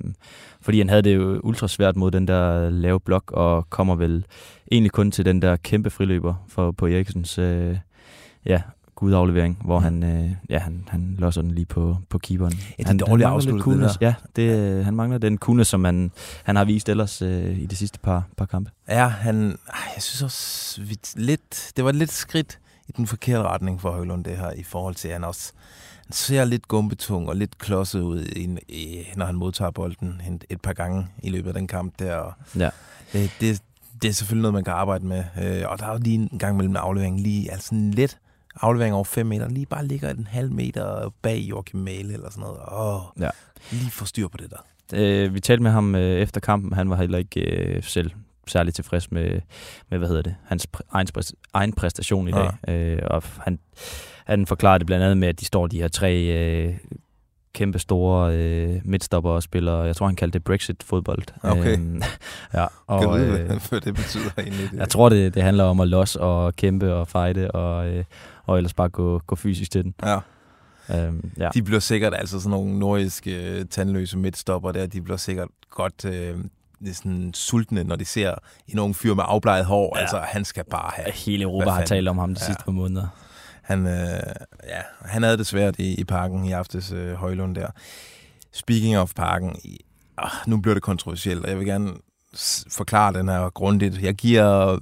fordi 0.61 0.79
han 0.79 0.89
havde 0.89 1.03
det 1.03 1.15
jo 1.15 1.41
ultra 1.43 1.69
svært 1.69 1.97
mod 1.97 2.11
den 2.11 2.29
der 2.29 2.71
lave 2.71 3.01
blok, 3.01 3.31
og 3.33 3.71
kommer 3.71 3.95
vel 3.95 4.25
egentlig 4.73 4.93
kun 4.93 5.11
til 5.11 5.25
den 5.25 5.43
der 5.43 5.57
kæmpe 5.57 5.91
friløber 5.91 6.35
for, 6.49 6.71
på 6.71 6.87
Eriksens 6.87 7.39
øh, 7.39 7.77
ja, 8.47 8.63
gudaflevering, 8.99 9.59
hvor 9.65 9.79
han, 9.79 10.03
øh, 10.03 10.31
ja, 10.51 10.59
han, 10.59 10.85
han 10.89 11.17
losser 11.19 11.43
den 11.43 11.51
lige 11.51 11.65
på, 11.67 11.97
på 12.09 12.19
keeperen. 12.19 12.53
Ja, 12.79 12.83
det 12.83 12.91
er 12.91 13.07
dårligt 13.07 13.19
lidt 13.19 13.29
afsluttet, 13.29 13.59
det 13.59 13.65
coolness. 13.65 13.99
Ja, 14.01 14.15
det, 14.37 14.59
øh, 14.59 14.85
han 14.85 14.95
mangler 14.95 15.19
den 15.19 15.39
coolness, 15.39 15.71
som 15.71 15.85
han, 15.85 16.11
han 16.45 16.57
har 16.57 16.65
vist 16.65 16.89
ellers 16.89 17.23
øh, 17.23 17.59
i 17.59 17.67
de 17.67 17.77
sidste 17.77 17.99
par, 17.99 18.23
par 18.37 18.45
kampe. 18.47 18.71
Ja, 18.89 19.07
han, 19.09 19.59
jeg 19.95 20.03
synes 20.03 20.23
også, 20.23 20.83
vi, 20.83 20.99
lidt, 21.17 21.73
det 21.77 21.85
var 21.85 21.93
lidt 21.93 22.13
skridt 22.13 22.59
i 22.89 22.93
den 22.97 23.07
forkerte 23.07 23.43
retning 23.43 23.81
for 23.81 23.91
Højlund, 23.91 24.25
det 24.25 24.37
her, 24.37 24.51
i 24.53 24.63
forhold 24.63 24.95
til, 24.95 25.09
at 25.09 25.15
han 25.15 25.25
også 25.25 25.53
han 26.07 26.13
ser 26.13 26.45
lidt 26.45 26.69
gumbetung 26.69 27.29
og 27.29 27.37
lidt 27.37 27.59
klodset 27.59 28.01
ud, 28.01 28.23
i, 28.25 28.59
i, 28.69 29.07
når 29.17 29.27
han 29.27 29.35
modtager 29.35 29.71
bolden 29.71 30.23
et, 30.51 30.61
par 30.61 30.73
gange 30.73 31.07
i 31.23 31.31
løbet 31.31 31.49
af 31.49 31.55
den 31.55 31.67
kamp 31.67 31.95
der. 31.99 32.15
Og 32.15 32.33
Ja. 32.57 32.71
det, 33.13 33.31
det, 33.41 33.63
det 34.03 34.09
er 34.09 34.13
selvfølgelig 34.13 34.43
noget, 34.43 34.55
man 34.55 34.65
kan 34.65 34.73
arbejde 34.73 35.07
med. 35.07 35.25
Øh, 35.43 35.63
og 35.69 35.79
der 35.79 35.87
er 35.87 35.93
jo 35.93 35.99
lige 35.99 36.29
en 36.33 36.39
gang 36.39 36.57
mellem 36.57 36.77
afleveringen, 36.77 37.23
lige 37.23 37.53
altså 37.53 37.75
let 37.75 38.19
aflevering 38.61 38.95
over 38.95 39.05
5 39.05 39.27
meter, 39.27 39.49
lige 39.49 39.67
bare 39.67 39.87
ligger 39.87 40.11
en 40.11 40.27
halv 40.31 40.53
meter 40.53 41.13
bag 41.23 41.39
Joachim 41.39 41.81
Mæle 41.81 42.13
eller 42.13 42.31
sådan 42.31 42.41
noget. 42.45 42.59
Åh, 42.73 43.01
Ja. 43.25 43.31
lige 43.71 43.91
få 43.91 44.05
styr 44.05 44.29
på 44.29 44.37
det 44.37 44.51
der. 44.51 44.57
Øh, 44.95 45.35
vi 45.35 45.41
talte 45.41 45.63
med 45.63 45.71
ham 45.71 45.95
øh, 45.95 46.21
efter 46.21 46.41
kampen. 46.41 46.73
Han 46.73 46.91
var 46.91 46.97
heller 46.97 47.19
ikke 47.19 47.41
øh, 47.41 47.83
selv 47.83 48.11
særlig 48.47 48.75
tilfreds 48.75 49.11
med, 49.13 49.41
med, 49.91 49.99
hvad 49.99 50.09
hedder 50.09 50.23
det, 50.23 50.35
hans 50.47 50.67
præ- 50.77 50.89
egen, 50.93 51.09
præ- 51.19 51.33
egen 51.55 51.73
præstation 51.73 52.29
i 52.29 52.33
dag. 52.33 52.51
Øh, 52.69 52.99
og 53.07 53.23
han, 53.41 53.59
han 54.27 54.47
forklarede 54.47 54.79
det 54.79 54.87
blandt 54.87 55.05
andet 55.05 55.19
med, 55.19 55.29
at 55.29 55.41
de 55.41 55.45
står 55.45 55.67
de 55.67 55.81
her 55.81 55.89
tre 55.89 56.15
øh, 56.25 56.75
kæmpe 57.53 57.79
store 57.79 58.35
øh, 58.37 58.81
midtstopper 58.85 59.31
og 59.31 59.43
spiller, 59.43 59.85
jeg 59.85 59.97
tror 59.97 60.07
han 60.07 60.17
kaldte 60.17 60.39
det 60.39 60.45
Brexit-fodbold. 60.45 61.23
Okay. 61.43 61.73
Øhm, 61.79 62.03
ja, 62.55 62.63
Og, 62.87 62.99
og, 62.99 63.21
øh, 63.21 63.41
øh, 63.41 63.61
hvad 63.69 63.81
det 63.81 63.95
betyder 63.95 64.31
egentlig. 64.39 64.69
jeg 64.75 64.89
tror, 64.89 65.09
det, 65.09 65.35
det 65.35 65.43
handler 65.43 65.65
om 65.65 65.81
at 65.81 65.89
los 65.89 66.17
og 66.17 66.57
kæmpe 66.57 66.95
og 66.95 67.09
fighte, 67.09 67.51
og, 67.51 67.87
øh, 67.89 68.05
og 68.49 68.57
ellers 68.57 68.75
bare 68.75 68.89
gå, 68.89 69.19
gå 69.27 69.37
fysisk 69.37 69.71
til 69.71 69.85
den. 69.85 69.95
Ja. 70.03 70.19
Øhm, 70.91 71.31
ja. 71.39 71.49
De 71.55 71.63
bliver 71.63 71.81
sikkert, 71.81 72.15
altså 72.15 72.41
sådan 72.41 72.51
nogle 72.51 72.79
nordiske 72.79 73.59
øh, 73.59 73.65
tandløse 73.65 74.19
midtstopper 74.19 74.73
der, 74.73 74.87
de 74.87 75.03
bliver 75.03 75.17
sikkert 75.17 75.49
godt 75.71 76.05
øh, 76.05 76.39
sådan 76.93 77.31
sultne, 77.35 77.85
når 77.85 77.97
de 77.97 78.05
ser 78.05 78.35
en 78.69 78.79
ung 78.79 78.97
fyr 78.97 79.15
med 79.15 79.25
afbleget 79.27 79.65
hår. 79.65 79.97
Ja. 79.97 80.01
Altså, 80.01 80.19
han 80.19 80.45
skal 80.45 80.65
bare 80.71 80.91
have. 80.95 81.13
Hele 81.13 81.43
Europa 81.43 81.71
har 81.71 81.85
talt 81.85 82.09
om 82.09 82.19
ham 82.19 82.35
de 82.35 82.41
Ja. 82.41 82.47
sidste 82.47 82.65
par 82.65 82.73
måneder. 82.73 83.07
Han, 83.63 83.87
øh, 83.87 83.93
ja, 84.69 84.81
han 85.01 85.23
havde 85.23 85.39
det 85.39 85.47
svært 85.47 85.79
i, 85.79 85.95
i 85.95 86.05
parken 86.05 86.45
i 86.45 86.53
aftes, 86.53 86.93
øh, 86.93 87.15
Højlund 87.15 87.55
der. 87.55 87.67
Speaking 88.53 88.99
of 88.99 89.13
parken, 89.17 89.57
ah, 90.19 90.31
nu 90.47 90.57
bliver 90.61 90.75
det 90.75 90.83
kontroversielt, 90.83 91.45
og 91.45 91.51
jeg 91.51 91.59
vil 91.59 91.67
gerne 91.67 91.91
forklare 92.71 93.13
den 93.13 93.29
her 93.29 93.51
grundigt. 93.51 94.03
Jeg 94.03 94.15
giver, 94.15 94.79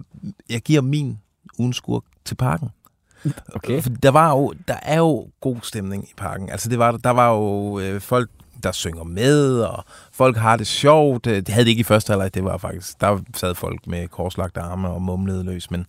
jeg 0.50 0.60
giver 0.60 0.80
min 0.80 1.18
ugens 1.58 1.76
skurk 1.76 2.02
til 2.24 2.34
parken. 2.34 2.68
Okay. 3.54 3.82
Der, 4.02 4.10
var 4.10 4.30
jo, 4.30 4.54
der 4.68 4.76
er 4.82 4.98
jo 4.98 5.26
god 5.40 5.56
stemning 5.62 6.04
i 6.04 6.12
parken. 6.16 6.50
Altså, 6.50 6.68
det 6.68 6.78
var, 6.78 6.92
der 6.92 7.10
var 7.10 7.30
jo 7.32 7.78
øh, 7.78 8.00
folk, 8.00 8.30
der 8.62 8.72
synger 8.72 9.04
med, 9.04 9.60
og 9.60 9.84
folk 10.12 10.36
har 10.36 10.56
det 10.56 10.66
sjovt. 10.66 11.26
Øh, 11.26 11.36
Det 11.36 11.48
havde 11.48 11.64
det 11.64 11.70
ikke 11.70 11.80
i 11.80 11.84
første 11.84 12.10
halvleg, 12.10 12.34
det 12.34 12.44
var 12.44 12.58
faktisk... 12.58 13.00
Der 13.00 13.18
sad 13.34 13.54
folk 13.54 13.86
med 13.86 14.08
korslagte 14.08 14.60
arme 14.60 14.88
og 14.88 15.02
mumlede 15.02 15.44
løs, 15.44 15.70
men 15.70 15.86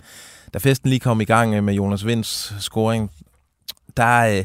da 0.54 0.58
festen 0.60 0.90
lige 0.90 1.00
kom 1.00 1.22
i 1.22 1.26
gang 1.26 1.54
øh, 1.54 1.64
med 1.64 1.74
Jonas 1.74 2.06
Vinds 2.06 2.54
scoring, 2.60 3.12
der, 3.98 4.20
øh, 4.28 4.44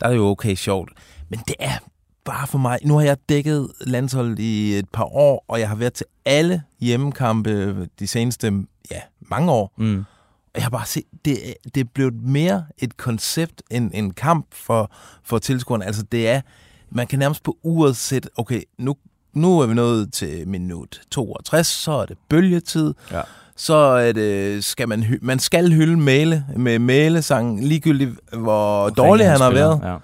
der 0.00 0.06
er 0.06 0.10
det 0.10 0.16
jo 0.16 0.26
okay 0.26 0.54
sjovt. 0.54 0.90
Men 1.28 1.40
det 1.46 1.54
er 1.58 1.78
bare 2.24 2.46
for 2.46 2.58
mig... 2.58 2.78
Nu 2.84 2.94
har 2.98 3.04
jeg 3.04 3.16
dækket 3.28 3.68
landsholdet 3.80 4.38
i 4.38 4.74
et 4.78 4.88
par 4.92 5.04
år, 5.04 5.44
og 5.48 5.60
jeg 5.60 5.68
har 5.68 5.76
været 5.76 5.92
til 5.92 6.06
alle 6.24 6.62
hjemmekampe 6.80 7.84
de 7.98 8.06
seneste 8.06 8.52
ja, 8.90 9.00
mange 9.20 9.52
år. 9.52 9.72
Mm. 9.76 10.04
Jeg 10.54 10.62
har 10.62 10.70
bare 10.70 10.86
set, 10.86 11.04
det, 11.24 11.38
det 11.74 11.80
er 11.80 11.84
blevet 11.94 12.14
mere 12.22 12.64
et 12.78 12.96
koncept 12.96 13.62
end 13.70 13.90
en 13.94 14.10
kamp 14.10 14.46
for, 14.52 14.90
for 15.24 15.38
tilskuerne. 15.38 15.84
Altså 15.86 16.02
det 16.02 16.28
er, 16.28 16.40
man 16.90 17.06
kan 17.06 17.18
nærmest 17.18 17.42
på 17.42 17.56
uret 17.62 17.96
sætte, 17.96 18.28
okay, 18.36 18.62
nu, 18.78 18.96
nu 19.34 19.60
er 19.60 19.66
vi 19.66 19.74
nået 19.74 20.12
til 20.12 20.48
minut 20.48 21.00
62, 21.10 21.66
så 21.66 21.92
er 21.92 22.06
det 22.06 22.16
bølgetid. 22.28 22.94
Ja. 23.12 23.20
Så 23.56 23.74
er 23.74 24.12
det, 24.12 24.64
skal 24.64 24.88
man, 24.88 25.18
man 25.22 25.38
skal 25.38 25.72
hylde 25.72 25.96
Mæle 25.96 26.44
med 26.56 26.78
Mæle-sang, 26.78 27.64
ligegyldigt 27.64 28.10
hvor 28.32 28.88
dårlig 28.88 29.26
han 29.26 29.40
har 29.40 29.50
spiller. 29.50 29.80
været. 29.80 29.92
Ja. 29.92 29.96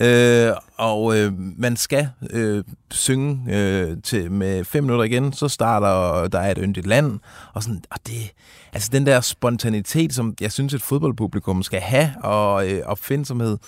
Øh, 0.00 0.52
og 0.76 1.18
øh, 1.18 1.32
man 1.38 1.76
skal 1.76 2.08
øh, 2.30 2.64
synge 2.90 3.56
øh, 3.56 3.96
til 4.02 4.32
med 4.32 4.64
fem 4.64 4.84
minutter 4.84 5.04
igen, 5.04 5.32
så 5.32 5.48
starter 5.48 6.14
øh, 6.14 6.32
der 6.32 6.38
er 6.38 6.50
et 6.50 6.58
yndigt 6.62 6.86
land. 6.86 7.20
Og, 7.54 7.62
sådan, 7.62 7.82
og 7.90 7.98
det, 8.06 8.32
altså 8.72 8.88
den 8.92 9.06
der 9.06 9.20
spontanitet, 9.20 10.14
som 10.14 10.34
jeg 10.40 10.52
synes, 10.52 10.74
et 10.74 10.82
fodboldpublikum 10.82 11.62
skal 11.62 11.80
have, 11.80 12.12
og 12.22 12.70
øh, 12.70 12.82
opfindsomhed, 12.86 13.58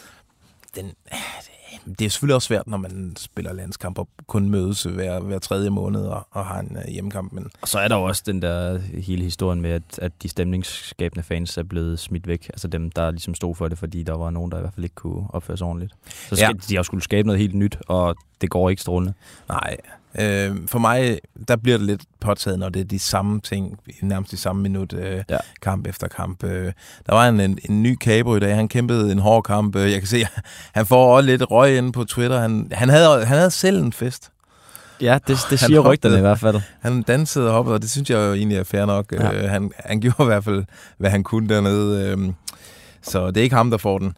den, 0.77 0.87
øh, 0.87 1.50
det, 1.99 2.05
er 2.05 2.11
selvfølgelig 2.11 2.35
også 2.35 2.47
svært, 2.47 2.67
når 2.67 2.77
man 2.77 3.13
spiller 3.17 3.53
landskamp 3.53 3.99
og 3.99 4.09
kun 4.27 4.51
mødes 4.51 4.83
hver, 4.83 5.21
hver 5.21 5.39
tredje 5.39 5.71
måned 5.71 6.01
og, 6.01 6.27
og 6.31 6.47
har 6.47 6.61
en 6.61 6.77
øh, 6.77 6.93
hjemmekamp. 6.93 7.33
Men 7.33 7.51
Og 7.63 7.69
så 7.69 7.79
er 7.79 7.89
der 7.89 7.97
jo 7.97 8.03
også 8.03 8.23
den 8.27 8.43
der 8.43 8.79
hele 8.79 9.25
historien 9.25 9.61
med, 9.61 9.71
at, 9.71 9.99
at 9.99 10.13
de 10.23 10.29
stemningsskabende 10.29 11.23
fans 11.23 11.59
er 11.59 11.63
blevet 11.63 11.99
smidt 11.99 12.27
væk. 12.27 12.49
Altså 12.49 12.69
dem, 12.69 12.91
der 12.91 13.11
ligesom 13.11 13.35
stod 13.35 13.55
for 13.55 13.69
det, 13.69 13.79
fordi 13.79 14.03
der 14.03 14.17
var 14.17 14.31
nogen, 14.31 14.51
der 14.51 14.59
i 14.59 14.61
hvert 14.61 14.75
fald 14.75 14.85
ikke 14.85 14.95
kunne 14.95 15.27
opføre 15.31 15.57
sig 15.57 15.67
ordentligt. 15.67 15.95
Så 16.29 16.37
skal, 16.37 16.47
ja. 16.47 16.53
de 16.69 16.77
har 16.77 16.83
skulle 16.83 17.03
skabe 17.03 17.27
noget 17.27 17.41
helt 17.41 17.55
nyt, 17.55 17.77
og 17.89 18.17
det 18.41 18.51
går 18.51 18.71
ikke 18.71 18.83
strålende. 18.83 19.15
Nej, 19.49 19.77
øh, 20.19 20.57
for 20.67 20.79
mig, 20.79 21.19
der 21.49 21.57
bliver 21.57 21.79
det 21.79 21.87
lidt 21.87 22.03
påtaget, 22.21 22.59
når 22.59 22.69
det 22.69 22.81
er 22.81 22.85
de 22.85 22.99
samme 22.99 23.41
ting, 23.41 23.79
nærmest 24.03 24.33
de 24.33 24.37
samme 24.37 24.63
minut, 24.63 24.93
øh, 24.93 25.23
Ja. 25.31 25.37
kamp 25.63 25.87
efter 25.87 26.09
kamp. 26.09 26.45
Øh, 26.45 26.73
der 27.07 27.15
var 27.15 27.29
en, 27.29 27.41
en, 27.41 27.59
en 27.69 27.83
ny 27.83 27.99
Cabro 27.99 28.37
i 28.37 28.41
dag, 28.41 28.55
han 28.57 28.69
kæmpede 28.69 29.13
en 29.13 29.19
hård 29.19 29.43
kamp. 29.45 29.77
Øh, 29.77 29.91
Jeg 29.93 29.99
kan 30.01 30.09
se, 30.09 30.27
han 30.75 30.87
får 30.87 31.17
også 31.17 31.27
lidt 31.27 31.51
røg 31.51 31.77
inde 31.79 31.93
på 31.93 32.05
Twitter. 32.05 32.41
Han, 32.41 32.69
han, 32.73 32.89
havde, 32.89 33.25
han 33.27 33.37
havde 33.39 33.51
selv 33.51 33.83
en 33.83 33.93
fest. 33.93 34.31
Ja, 35.01 35.19
det, 35.27 35.39
det 35.51 35.59
siger 35.61 35.77
hoppede. 35.81 35.93
rygterne 35.93 36.19
i 36.19 36.21
hvert 36.21 36.39
fald. 36.41 36.61
Han 36.81 37.03
dansede 37.03 37.47
og 37.49 37.53
hoppede, 37.53 37.75
og 37.75 37.83
det 37.83 37.91
synes 37.91 38.11
jeg 38.11 38.17
jo 38.17 38.33
egentlig 38.35 38.59
er 38.59 38.65
fair 38.65 38.85
nok. 38.87 39.13
Ja. 39.13 39.33
Øh, 39.33 39.51
han, 39.51 39.71
han 39.79 40.01
gjorde 40.03 40.23
i 40.23 40.25
hvert 40.27 40.45
fald, 40.45 40.65
hvad 40.99 41.11
han 41.11 41.23
kunne 41.23 41.49
dernede. 41.49 42.07
Øh, 42.19 42.33
så 43.03 43.27
det 43.27 43.37
er 43.37 43.43
ikke 43.43 43.57
ham, 43.57 43.71
der 43.71 43.79
får 43.79 43.99
den. 43.99 44.13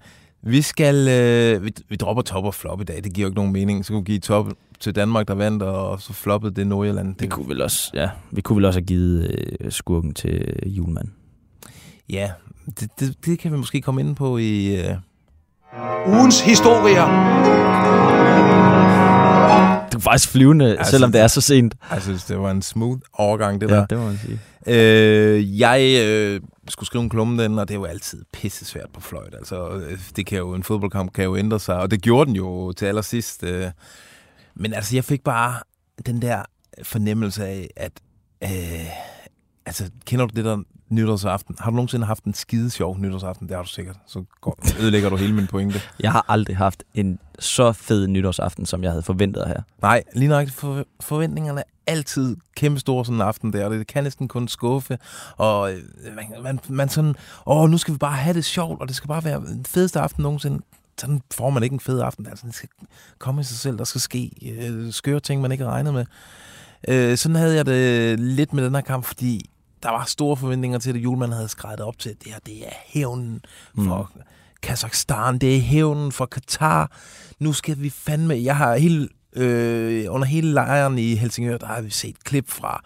Vi 0.46 0.62
skal, 0.62 1.08
øh, 1.08 1.64
vi, 1.64 1.72
vi 1.88 1.96
dropper 1.96 2.22
top 2.22 2.44
og 2.44 2.54
flop 2.54 2.80
i 2.80 2.84
dag. 2.84 3.04
Det 3.04 3.12
giver 3.14 3.24
jo 3.24 3.28
ikke 3.30 3.36
nogen 3.36 3.52
mening. 3.52 3.84
Så 3.84 3.92
kunne 3.92 4.04
vi 4.04 4.12
give 4.12 4.18
top 4.18 4.46
til 4.80 4.94
Danmark, 4.94 5.28
der 5.28 5.34
vandt, 5.34 5.62
og 5.62 6.00
så 6.00 6.12
floppede 6.12 6.54
det 6.54 6.66
Nordjylland. 6.66 7.08
Vi 7.08 7.14
Det, 7.18 7.30
kunne 7.30 7.48
vel 7.48 7.62
også, 7.62 7.90
ja, 7.94 8.08
vi 8.30 8.40
kunne 8.40 8.56
vel 8.56 8.64
også 8.64 8.78
have 8.80 8.86
givet 8.86 9.36
øh, 9.60 9.72
skurken 9.72 10.14
til 10.14 10.54
julemand. 10.66 11.08
Ja, 12.10 12.30
det, 12.80 12.88
det, 13.00 13.14
det 13.26 13.38
kan 13.38 13.52
vi 13.52 13.56
måske 13.56 13.80
komme 13.80 14.00
ind 14.00 14.16
på 14.16 14.38
i... 14.38 14.76
Øh, 14.80 14.94
Ugens 16.06 16.40
historier. 16.40 17.06
Du 19.92 19.96
er 19.98 20.02
faktisk 20.02 20.28
flyvende, 20.28 20.64
Altså, 20.64 20.78
altså, 20.78 20.90
selvom 20.90 21.12
det 21.12 21.20
er 21.20 21.26
så 21.26 21.40
sent. 21.40 21.74
jeg 21.92 22.02
synes, 22.02 22.24
det 22.24 22.38
var 22.38 22.50
en 22.50 22.62
smooth 22.62 23.00
overgang, 23.12 23.60
det 23.60 23.68
der. 23.68 23.86
det 23.86 23.98
må 23.98 24.04
man 24.04 24.18
sige. 24.18 24.38
Øh, 24.66 25.60
jeg 25.60 26.02
øh, 26.06 26.40
skulle 26.68 26.86
skrive 26.86 27.02
en 27.02 27.08
klumme 27.08 27.42
den, 27.42 27.58
og 27.58 27.68
det 27.68 27.74
er 27.74 27.78
jo 27.78 27.84
altid 27.84 28.24
pissesvært 28.32 28.90
på 28.92 29.00
fløjt. 29.00 29.34
Altså, 29.34 29.70
øh, 29.70 29.98
det 30.16 30.26
kan 30.26 30.38
jo, 30.38 30.54
en 30.54 30.62
fodboldkamp 30.62 31.12
kan 31.12 31.24
jo 31.24 31.36
ændre 31.36 31.60
sig, 31.60 31.76
og 31.76 31.90
det 31.90 32.02
gjorde 32.02 32.28
den 32.28 32.36
jo 32.36 32.72
til 32.72 32.86
allersidst. 32.86 33.42
Øh. 33.42 33.70
Men 34.54 34.74
altså, 34.74 34.96
jeg 34.96 35.04
fik 35.04 35.24
bare 35.24 35.60
den 36.06 36.22
der 36.22 36.42
fornemmelse 36.82 37.46
af, 37.46 37.70
at 37.76 37.92
øh, 38.44 38.86
altså, 39.66 39.90
kender 40.04 40.26
du 40.26 40.36
det 40.36 40.44
der 40.44 40.62
nytårsaften? 40.88 41.56
Har 41.58 41.70
du 41.70 41.74
nogensinde 41.76 42.06
haft 42.06 42.24
en 42.24 42.34
skide 42.34 42.70
sjov 42.70 42.98
nytårsaften? 42.98 43.48
Det 43.48 43.56
har 43.56 43.62
du 43.62 43.68
sikkert. 43.68 43.96
Så 44.06 44.24
går, 44.40 44.58
ødelægger 44.80 45.10
du 45.10 45.16
hele 45.16 45.34
min 45.34 45.46
pointe. 45.46 45.80
Jeg 46.00 46.12
har 46.12 46.24
aldrig 46.28 46.56
haft 46.56 46.84
en 46.94 47.18
så 47.38 47.72
fed 47.72 48.06
nytårsaften, 48.06 48.66
som 48.66 48.82
jeg 48.82 48.90
havde 48.90 49.02
forventet 49.02 49.46
her. 49.46 49.62
Nej, 49.82 50.02
lige 50.14 50.28
nok 50.28 50.48
for, 50.48 50.84
forventningerne 51.00 51.60
er 51.60 51.64
altid 51.86 52.36
kæmpe 52.56 52.80
store 52.80 53.04
sådan 53.04 53.14
en 53.14 53.20
aften 53.22 53.52
der, 53.52 53.64
og 53.64 53.70
det 53.70 53.86
kan 53.86 54.04
næsten 54.04 54.28
kun 54.28 54.48
skuffe, 54.48 54.98
og 55.36 55.72
øh, 55.72 55.78
man, 56.16 56.42
man, 56.42 56.60
man 56.68 56.88
sådan, 56.88 57.14
åh, 57.46 57.70
nu 57.70 57.78
skal 57.78 57.94
vi 57.94 57.98
bare 57.98 58.16
have 58.16 58.34
det 58.34 58.44
sjovt, 58.44 58.80
og 58.80 58.88
det 58.88 58.96
skal 58.96 59.08
bare 59.08 59.24
være 59.24 59.40
den 59.40 59.64
fedeste 59.64 60.00
aften 60.00 60.22
nogensinde. 60.22 60.62
Sådan 60.98 61.22
får 61.34 61.50
man 61.50 61.62
ikke 61.62 61.74
en 61.74 61.80
fed 61.80 62.00
aften, 62.00 62.26
altså 62.26 62.46
det 62.46 62.54
skal 62.54 62.68
komme 63.18 63.40
i 63.40 63.44
sig 63.44 63.56
selv, 63.56 63.78
der 63.78 63.84
skal 63.84 64.00
ske 64.00 64.30
øh, 64.60 64.92
skøre 64.92 65.20
ting, 65.20 65.42
man 65.42 65.52
ikke 65.52 65.64
har 65.64 65.70
regnet 65.70 65.94
med. 65.94 66.04
Øh, 66.88 67.16
sådan 67.16 67.36
havde 67.36 67.56
jeg 67.56 67.66
det 67.66 68.20
lidt 68.20 68.52
med 68.52 68.64
den 68.64 68.74
her 68.74 68.82
kamp, 68.82 69.04
fordi 69.04 69.50
der 69.82 69.90
var 69.90 70.04
store 70.04 70.36
forventninger 70.36 70.78
til 70.78 70.94
det. 70.94 71.00
Julemanden 71.00 71.36
havde 71.36 71.48
skrevet 71.48 71.80
op 71.80 71.98
til, 71.98 72.10
at 72.10 72.16
det 72.24 72.32
her 72.32 72.38
det 72.46 72.66
er 72.66 72.72
hævnen 72.86 73.40
for 73.74 74.10
mm. 74.14 74.22
Kazakhstan, 74.62 75.38
det 75.38 75.56
er 75.56 75.60
hævnen 75.60 76.12
for 76.12 76.26
Katar. 76.26 76.90
Nu 77.38 77.52
skal 77.52 77.82
vi 77.82 77.90
fandme... 77.90 78.34
Jeg 78.34 78.56
har 78.56 78.76
hele, 78.76 79.08
øh, 79.32 80.06
under 80.08 80.26
hele 80.26 80.52
lejren 80.52 80.98
i 80.98 81.14
Helsingør, 81.14 81.58
der 81.58 81.66
har 81.66 81.80
vi 81.80 81.90
set 81.90 82.24
klip 82.24 82.50
fra 82.50 82.84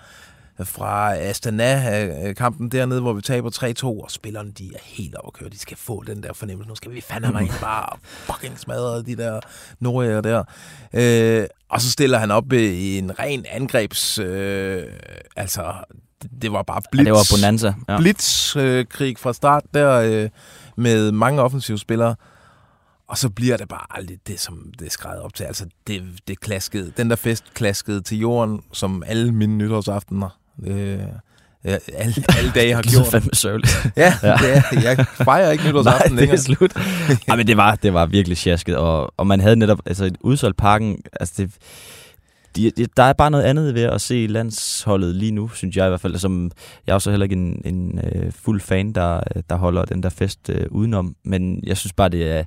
fra 0.65 1.17
Astana-kampen 1.17 2.69
dernede, 2.69 3.01
hvor 3.01 3.13
vi 3.13 3.23
taber 3.23 3.51
3-2, 3.51 3.87
og 3.87 4.11
spillerne 4.11 4.51
de 4.51 4.71
er 4.75 4.79
helt 4.83 5.15
overkørt. 5.15 5.53
De 5.53 5.59
skal 5.59 5.77
få 5.77 6.03
den 6.07 6.23
der 6.23 6.33
fornemmelse. 6.33 6.69
Nu 6.69 6.75
skal 6.75 6.93
vi 6.93 7.01
fandme 7.01 7.41
ikke 7.43 7.61
bare 7.61 7.99
fucking 8.03 8.59
smadre 8.59 9.03
de 9.03 9.17
der 9.17 9.41
nordjæger 9.81 10.21
der. 10.21 10.45
Øh, 10.93 11.47
og 11.69 11.81
så 11.81 11.91
stiller 11.91 12.19
han 12.19 12.31
op 12.31 12.53
i 12.53 12.99
en 12.99 13.19
ren 13.19 13.45
angrebs... 13.51 14.19
Øh, 14.19 14.83
altså, 15.37 15.73
det 16.43 16.53
var 16.53 16.63
bare 16.63 16.83
blitz. 16.93 17.07
Ja, 17.07 17.13
det 17.13 17.13
var 17.13 17.37
bonanza. 17.37 17.75
Ja. 17.89 17.99
Blitzkrig 17.99 19.11
øh, 19.11 19.17
fra 19.19 19.33
start 19.33 19.63
der 19.75 19.93
øh, 19.93 20.29
med 20.77 21.13
mange 21.13 21.43
offensive 21.43 21.79
spillere. 21.79 22.17
Og 23.09 23.19
så 23.19 23.31
bliver 23.31 23.57
det 23.57 23.69
bare 23.69 23.87
aldrig 23.91 24.19
det, 24.27 24.41
som 24.41 24.73
det 24.79 24.93
skrevet 24.93 25.21
op 25.21 25.35
til. 25.35 25.45
Altså, 25.45 25.67
det, 25.87 26.03
det 26.29 26.41
klaskede. 26.41 26.93
Den 26.97 27.11
der 27.11 27.17
fest 27.17 27.55
klaskede 27.55 28.01
til 28.01 28.19
jorden, 28.19 28.63
som 28.73 29.03
alle 29.07 29.33
mine 29.33 29.57
nytårsaftener 29.57 30.39
øh, 30.67 30.99
alle, 31.67 32.15
alle 32.39 32.53
dage 32.55 32.75
har 32.75 32.83
gjort. 32.83 32.93
det 32.93 33.07
er 33.07 33.11
fandme 33.11 33.31
sørgeligt. 33.33 33.87
ja, 33.97 34.13
ja. 34.23 34.37
Det 34.37 34.57
er, 34.57 34.81
jeg 34.83 35.07
fejrer 35.07 35.51
ikke 35.51 35.65
nytårsaften 35.69 36.13
Nej, 36.17 36.25
det 36.25 36.33
er 36.33 36.37
slut. 36.37 36.77
Ej, 37.29 37.37
men 37.37 37.47
det 37.47 37.57
var, 37.57 37.75
det 37.75 37.93
var 37.95 38.07
virkelig 38.07 38.37
sjasket, 38.37 38.77
og, 38.77 39.15
og 39.17 39.27
man 39.27 39.41
havde 39.41 39.57
netop 39.57 39.79
altså 39.87 40.05
et 40.05 40.17
udsolgt 40.21 40.57
parken, 40.57 40.99
altså 41.21 41.35
det, 41.37 41.51
de, 42.57 42.71
de, 42.71 42.87
der 42.97 43.03
er 43.03 43.13
bare 43.13 43.31
noget 43.31 43.45
andet 43.45 43.75
ved 43.75 43.83
at 43.83 44.01
se 44.01 44.27
landsholdet 44.27 45.15
lige 45.15 45.33
nu, 45.33 45.49
synes 45.49 45.77
jeg 45.77 45.87
i 45.87 45.89
hvert 45.89 46.01
fald. 46.01 46.19
Som, 46.19 46.51
jeg 46.87 46.93
er 46.93 46.95
også 46.95 47.11
heller 47.11 47.25
ikke 47.25 47.37
en, 47.37 47.63
en 47.65 48.01
uh, 48.05 48.33
fuld 48.33 48.61
fan, 48.61 48.93
der, 48.93 49.21
der 49.51 49.57
holder 49.57 49.85
den 49.85 50.03
der 50.03 50.09
fest 50.09 50.49
uh, 50.49 50.57
udenom. 50.71 51.17
Men 51.25 51.61
jeg 51.63 51.77
synes 51.77 51.93
bare, 51.93 52.09
det 52.09 52.31
er... 52.31 52.45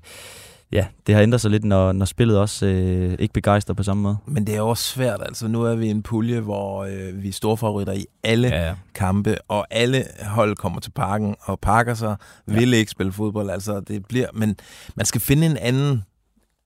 Ja, 0.72 0.88
det 1.08 1.16
har 1.16 1.22
ændret 1.22 1.42
sig 1.42 1.52
lidt, 1.52 1.64
når, 1.64 1.92
når 1.92 2.06
spillet 2.06 2.38
også 2.38 2.66
øh, 2.66 3.16
ikke 3.20 3.34
begejstrer 3.34 3.76
på 3.76 3.84
samme 3.84 4.04
måde. 4.04 4.18
Men 4.26 4.48
det 4.48 4.56
er 4.56 4.62
også 4.62 4.84
svært. 4.84 5.22
Altså, 5.22 5.48
nu 5.48 5.64
er 5.64 5.76
vi 5.76 5.86
i 5.86 5.90
en 5.90 6.04
pulje, 6.04 6.40
hvor 6.40 6.84
øh, 6.84 7.24
vi 7.24 7.28
er 7.28 7.34
store 7.34 7.58
favoritter 7.58 7.94
i 7.94 8.06
alle 8.24 8.48
ja, 8.48 8.68
ja. 8.68 8.76
kampe, 8.96 9.38
og 9.48 9.68
alle 9.70 10.06
hold 10.26 10.56
kommer 10.56 10.80
til 10.80 10.92
parken 10.92 11.36
og 11.42 11.60
pakker 11.60 11.94
sig, 11.94 12.16
ja. 12.48 12.54
vil 12.54 12.74
ikke 12.74 12.92
spille 12.92 13.12
fodbold. 13.12 13.50
Altså, 13.50 13.80
det 13.80 14.06
bliver, 14.06 14.28
men 14.34 14.56
man 14.96 15.06
skal 15.06 15.22
finde 15.22 15.46
en 15.46 15.58
anden 15.58 16.04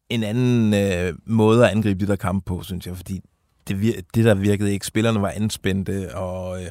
en 0.10 0.24
anden 0.24 0.74
øh, 0.74 1.14
måde 1.26 1.66
at 1.66 1.72
angribe 1.72 2.06
de 2.06 2.10
der 2.10 2.16
kampe 2.16 2.46
på, 2.46 2.64
synes 2.64 2.88
jeg, 2.88 2.98
fordi 2.98 3.22
det, 3.68 3.76
vir- 3.76 4.02
det 4.16 4.26
der 4.26 4.34
virkede 4.34 4.74
ikke. 4.74 4.86
Spillerne 4.86 5.22
var 5.22 5.30
anspændte, 5.36 6.16
og 6.16 6.62
øh, 6.62 6.68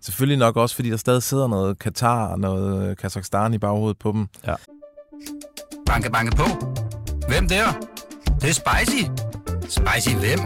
selvfølgelig 0.00 0.38
nok 0.38 0.56
også, 0.56 0.74
fordi 0.74 0.90
der 0.90 0.96
stadig 0.96 1.22
sidder 1.22 1.48
noget 1.48 1.78
Katar 1.78 2.26
og 2.26 2.40
noget 2.40 2.98
Kazakhstan 2.98 3.54
i 3.54 3.58
baghovedet 3.58 3.98
på 3.98 4.12
dem. 4.12 4.26
Ja. 4.46 4.54
Banke, 5.86 6.10
banke 6.10 6.36
på. 6.36 6.44
Hvem 7.28 7.48
der? 7.48 7.64
Det, 8.24 8.42
det 8.42 8.50
er 8.50 8.52
spicy. 8.52 9.02
Spicy 9.68 10.14
hvem? 10.16 10.40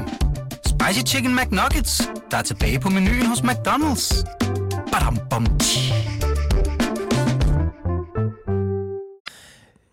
Spicy 0.67 1.15
Chicken 1.15 1.37
McNuggets, 1.37 2.11
der 2.31 2.37
er 2.37 2.43
tilbage 2.43 2.81
på 2.81 2.89
menuen 2.89 3.27
hos 3.27 3.41
McDonald's. 3.41 4.25
Badum, 4.93 5.19
bom, 5.31 5.47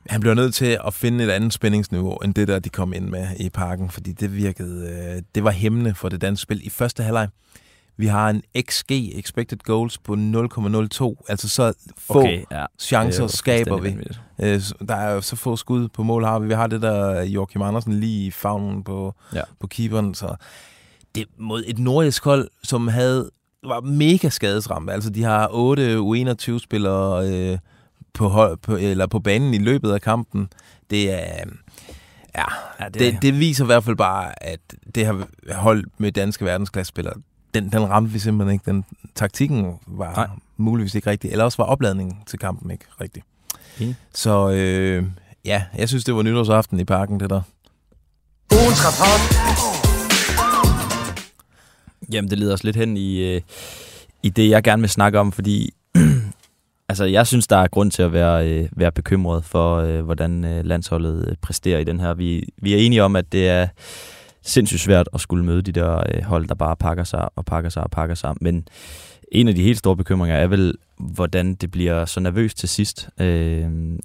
han 0.10 0.22
blev 0.22 0.34
nødt 0.34 0.56
til 0.56 0.78
at 0.88 0.94
finde 0.94 1.24
et 1.24 1.30
andet 1.30 1.54
spændingsniveau, 1.54 2.16
end 2.16 2.34
det 2.34 2.48
der, 2.48 2.60
de 2.60 2.70
kom 2.70 2.94
ind 2.94 3.10
med 3.10 3.28
i 3.40 3.50
parken, 3.50 3.90
fordi 3.90 4.12
det 4.12 4.36
virkede, 4.36 4.90
øh, 4.90 5.22
det 5.36 5.44
var 5.44 5.52
hæmmende 5.52 5.96
for 5.96 6.10
det 6.10 6.22
danske 6.22 6.42
spil 6.42 6.68
i 6.68 6.70
første 6.70 7.04
halvleg. 7.04 7.28
Vi 7.98 8.08
har 8.08 8.30
en 8.30 8.42
XG, 8.70 8.92
expected 8.92 9.58
goals, 9.58 9.98
på 9.98 10.14
0,02. 10.14 11.26
Altså 11.30 11.50
så 11.50 11.74
få 11.98 12.20
okay, 12.20 12.44
ja. 12.52 12.66
chancer 12.80 13.28
skaber 13.28 13.78
vi. 13.78 13.98
Øh, 14.42 14.62
der 14.88 14.96
er 14.96 15.14
jo 15.14 15.22
så 15.22 15.36
få 15.36 15.56
skud 15.56 15.88
på 15.88 16.04
mål 16.04 16.24
har 16.24 16.40
vi. 16.40 16.48
Vi 16.48 16.54
har 16.54 16.68
det 16.68 16.82
der 16.82 17.24
Joachim 17.24 17.62
Andersen 17.62 17.94
lige 17.94 18.26
i 18.28 18.32
fagnen 18.32 18.84
på, 18.84 19.14
ja. 19.34 19.42
på 19.60 19.68
keeperen. 19.68 20.14
Så 20.14 20.36
det 21.16 21.26
mod 21.38 21.64
et 21.68 21.80
nordisk 21.80 22.24
hold, 22.24 22.50
som 22.64 22.88
havde 22.88 23.30
var 23.64 23.82
mega 23.82 24.30
skadesramt. 24.30 24.90
Altså 24.90 25.10
de 25.10 25.24
har 25.24 25.50
8 25.52 25.98
U21-spillere... 25.98 27.30
Øh, 27.30 27.58
på, 28.18 28.28
hold, 28.28 28.58
på, 28.58 28.76
eller 28.76 29.08
på 29.08 29.20
banen 29.20 29.54
i 29.54 29.58
løbet 29.58 29.92
af 29.92 30.02
kampen, 30.02 30.50
det 30.90 31.14
er... 31.14 31.46
Ja, 32.36 32.46
ja 32.80 32.86
det, 32.86 33.00
det, 33.00 33.22
det 33.22 33.40
viser 33.40 33.64
i 33.64 33.66
hvert 33.66 33.84
fald 33.84 33.96
bare, 33.96 34.44
at 34.44 34.60
det 34.96 35.06
har 35.06 35.28
holdt 35.54 36.00
med 36.00 36.12
danske 36.12 36.46
verdensklasspillere. 36.46 37.14
Den, 37.54 37.72
den 37.72 37.90
ramte 37.90 38.12
vi 38.12 38.20
simpelthen 38.20 38.54
ikke. 38.54 38.72
Den 38.72 38.86
taktikken 39.16 39.74
var 39.88 40.16
Nej. 40.16 40.28
muligvis 40.58 40.96
ikke 40.96 41.10
rigtig. 41.10 41.32
Eller 41.32 41.44
også 41.44 41.58
var 41.58 41.66
opladningen 41.66 42.18
til 42.28 42.40
kampen 42.40 42.72
ikke 42.72 42.86
rigtig. 43.02 43.24
Mm. 43.80 43.96
Så 44.14 44.50
øh, 44.50 45.04
ja, 45.46 45.64
jeg 45.78 45.90
synes, 45.90 46.04
det 46.04 46.16
var 46.16 46.22
nytårsaften 46.22 46.80
i 46.80 46.84
parken, 46.84 47.20
det 47.20 47.30
der. 47.30 47.42
Ugens 48.52 48.82
rapport. 48.86 49.38
Jamen, 52.12 52.30
det 52.30 52.40
leder 52.40 52.54
os 52.54 52.64
lidt 52.64 52.76
hen 52.76 52.98
i, 52.98 53.36
øh, 53.36 53.42
i 54.24 54.30
det, 54.30 54.50
jeg 54.50 54.64
gerne 54.64 54.82
vil 54.82 54.90
snakke 54.90 55.20
om, 55.20 55.32
fordi 55.32 55.74
Altså, 56.90 57.06
jeg 57.06 57.28
synes, 57.28 57.48
der 57.48 57.58
er 57.58 57.68
grund 57.68 57.92
til 57.92 58.02
at 58.02 58.14
være, 58.14 58.50
øh, 58.50 58.70
være 58.72 58.92
bekymret 58.92 59.46
for, 59.46 59.78
øh, 59.78 60.02
hvordan 60.02 60.46
øh, 60.46 60.66
landsholdet 60.66 61.36
præsterer 61.42 61.80
i 61.80 61.84
den 61.84 62.00
her. 62.00 62.14
Vi, 62.14 62.50
vi 62.62 62.74
er 62.74 62.78
enige 62.78 63.04
om, 63.04 63.16
at 63.16 63.32
det 63.32 63.50
er 63.50 63.68
sindssygt 64.48 64.82
svært 64.82 65.10
at 65.14 65.22
skulle 65.22 65.46
møde 65.46 65.62
de 65.62 65.72
der 65.72 66.04
øh, 66.14 66.24
hold, 66.24 66.48
der 66.48 66.56
bare 66.56 66.76
pakker 66.76 67.04
sig 67.04 67.30
og 67.36 67.46
pakker 67.46 67.70
sig 67.70 67.84
og 67.84 67.92
pakker 67.92 68.16
sig. 68.16 68.36
Men 68.42 68.68
en 69.32 69.48
af 69.48 69.56
de 69.56 69.64
helt 69.64 69.78
store 69.78 69.96
bekymringer 69.96 70.38
er 70.38 70.48
vel, 70.48 70.74
hvordan 70.98 71.56
det 71.56 71.72
bliver 71.72 72.06
så 72.06 72.20
nervøst 72.20 72.58
til 72.58 72.70
sidst. 72.70 73.10
Øh, 73.20 73.98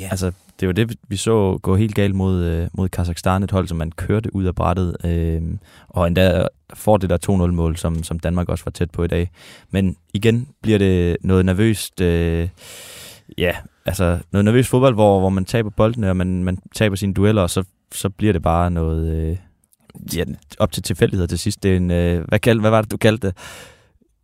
Ja. 0.00 0.08
Altså, 0.10 0.32
det 0.60 0.68
var 0.68 0.72
det, 0.72 0.96
vi 1.08 1.16
så 1.16 1.58
gå 1.62 1.76
helt 1.76 1.94
galt 1.94 2.14
mod, 2.14 2.44
øh, 2.44 2.68
mod 2.72 2.88
Kazakhstan, 2.88 3.42
et 3.42 3.50
hold, 3.50 3.68
som 3.68 3.76
man 3.76 3.90
kørte 3.90 4.34
ud 4.34 4.44
af 4.44 4.54
brættet, 4.54 4.96
øh, 5.04 5.42
og 5.88 6.06
endda 6.06 6.46
får 6.74 6.96
det 6.96 7.10
der 7.10 7.46
2-0-mål, 7.46 7.76
som, 7.76 8.02
som 8.02 8.18
Danmark 8.18 8.48
også 8.48 8.64
var 8.64 8.70
tæt 8.70 8.90
på 8.90 9.04
i 9.04 9.06
dag. 9.06 9.30
Men 9.70 9.96
igen 10.14 10.48
bliver 10.62 10.78
det 10.78 11.16
noget 11.20 11.44
nervøst, 11.44 12.00
øh, 12.00 12.48
ja, 13.38 13.52
altså 13.86 14.18
noget 14.32 14.44
nervøst 14.44 14.68
fodbold, 14.68 14.94
hvor, 14.94 15.20
hvor 15.20 15.28
man 15.28 15.44
taber 15.44 15.70
boldene, 15.70 16.10
og 16.10 16.16
man, 16.16 16.44
man 16.44 16.58
taber 16.74 16.96
sine 16.96 17.14
dueller, 17.14 17.42
og 17.42 17.50
så, 17.50 17.64
så 17.92 18.10
bliver 18.10 18.32
det 18.32 18.42
bare 18.42 18.70
noget... 18.70 19.14
Øh, 19.16 19.36
ja, 20.16 20.24
op 20.58 20.72
til 20.72 20.82
tilfældigheder 20.82 21.26
til 21.26 21.38
sidst. 21.38 21.62
Det 21.62 21.72
er 21.72 21.76
en, 21.76 21.90
øh, 21.90 22.24
hvad, 22.28 22.38
kald, 22.38 22.60
hvad 22.60 22.70
var 22.70 22.80
det, 22.80 22.90
du 22.90 22.96
kaldte 22.96 23.26
det? 23.26 23.36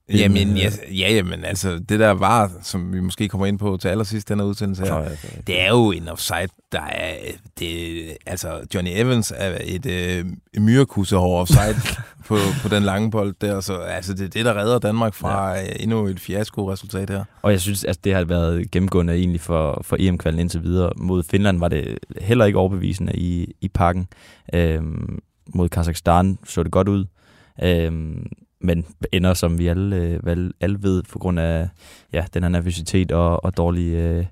Jamen, 0.09 0.57
ja, 0.57 0.71
ja, 0.91 1.15
jamen, 1.15 1.45
altså, 1.45 1.79
det 1.79 2.01
der 2.01 2.11
var, 2.11 2.51
som 2.63 2.93
vi 2.93 3.01
måske 3.01 3.29
kommer 3.29 3.47
ind 3.47 3.59
på 3.59 3.77
til 3.81 3.89
allersidst, 3.89 4.29
den 4.29 4.39
her 4.39 4.47
udsendelse 4.47 4.85
her, 4.85 5.09
det 5.47 5.61
er 5.61 5.69
jo 5.69 5.91
en 5.91 6.09
offside, 6.09 6.49
der 6.73 6.81
er, 6.81 7.15
det, 7.59 8.03
altså, 8.27 8.61
Johnny 8.75 8.91
Evans 8.95 9.33
er 9.37 9.59
et 9.65 9.87
øh, 9.87 10.25
myrekussehår 10.59 11.41
offside 11.41 11.77
på, 12.29 12.37
på 12.63 12.69
den 12.69 12.83
lange 12.83 13.11
bold 13.11 13.35
der, 13.41 13.61
så 13.61 13.75
altså, 13.75 14.15
det 14.15 14.25
er 14.25 14.29
det, 14.29 14.45
der 14.45 14.55
redder 14.55 14.79
Danmark 14.79 15.15
fra 15.15 15.53
ja. 15.53 15.63
Øh, 15.63 15.69
endnu 15.81 16.07
et 16.07 16.21
fiasko-resultat 16.21 17.11
her. 17.11 17.25
Og 17.43 17.53
jeg 17.53 17.61
synes, 17.61 17.85
at 17.85 18.05
det 18.05 18.15
har 18.15 18.25
været 18.25 18.71
gennemgående 18.71 19.15
egentlig 19.15 19.41
for, 19.41 19.83
for 19.85 19.97
EM-kvalden 20.01 20.41
indtil 20.41 20.63
videre. 20.63 20.93
Mod 20.97 21.23
Finland 21.23 21.59
var 21.59 21.69
det 21.69 21.99
heller 22.21 22.45
ikke 22.45 22.59
overbevisende 22.59 23.13
i, 23.17 23.55
i 23.61 23.69
pakken. 23.69 24.09
Øhm, 24.55 25.19
mod 25.55 25.69
Kazakhstan 25.69 26.39
så 26.45 26.63
det 26.63 26.73
godt 26.73 26.89
ud. 26.89 27.05
Øhm, 27.63 28.27
men 28.61 28.85
ender, 29.13 29.35
som 29.35 29.59
vi 29.59 29.67
alle, 29.67 29.97
øh, 30.27 30.51
alle 30.61 30.83
ved, 30.83 31.03
på 31.03 31.19
grund 31.19 31.41
af 31.41 31.69
ja, 32.13 32.25
den 32.35 32.43
her 32.43 32.51
nervøsitet 32.51 33.13
og, 33.13 33.45
og 33.45 33.57
dårlige, 33.57 34.09
øh, 34.09 34.27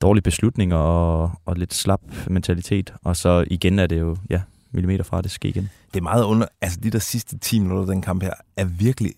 dårlige 0.00 0.22
beslutninger 0.22 0.76
og, 0.76 1.30
og 1.46 1.56
lidt 1.56 1.74
slap 1.74 2.00
mentalitet. 2.26 2.94
Og 3.04 3.16
så 3.16 3.44
igen 3.50 3.78
er 3.78 3.86
det 3.86 4.00
jo 4.00 4.16
ja, 4.30 4.40
millimeter 4.72 5.04
fra, 5.04 5.18
at 5.18 5.24
det 5.24 5.32
sker 5.32 5.48
igen. 5.48 5.70
Det 5.94 6.00
er 6.00 6.04
meget 6.04 6.24
under... 6.24 6.46
Altså, 6.60 6.80
de 6.82 6.90
der 6.90 6.98
sidste 6.98 7.38
10 7.38 7.58
minutter 7.58 7.92
den 7.92 8.02
kamp 8.02 8.22
her, 8.22 8.34
er 8.56 8.64
virkelig 8.64 9.12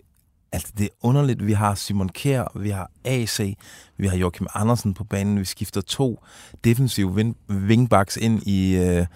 Altså, 0.55 0.73
det 0.79 0.85
er 0.85 0.89
underligt. 1.03 1.47
Vi 1.47 1.53
har 1.53 1.75
Simon 1.75 2.09
Kjær, 2.09 2.59
vi 2.59 2.71
har 2.71 2.91
AC, 3.05 3.57
vi 3.97 4.07
har 4.07 4.17
Joachim 4.17 4.47
Andersen 4.55 4.95
på 4.95 5.05
banen. 5.05 5.39
Vi 5.39 5.45
skifter 5.45 5.81
to 5.81 6.25
defensive 6.65 7.35
wingbacks 7.51 8.17
ind 8.17 8.43
i 8.47 8.79
uh, 8.79 9.07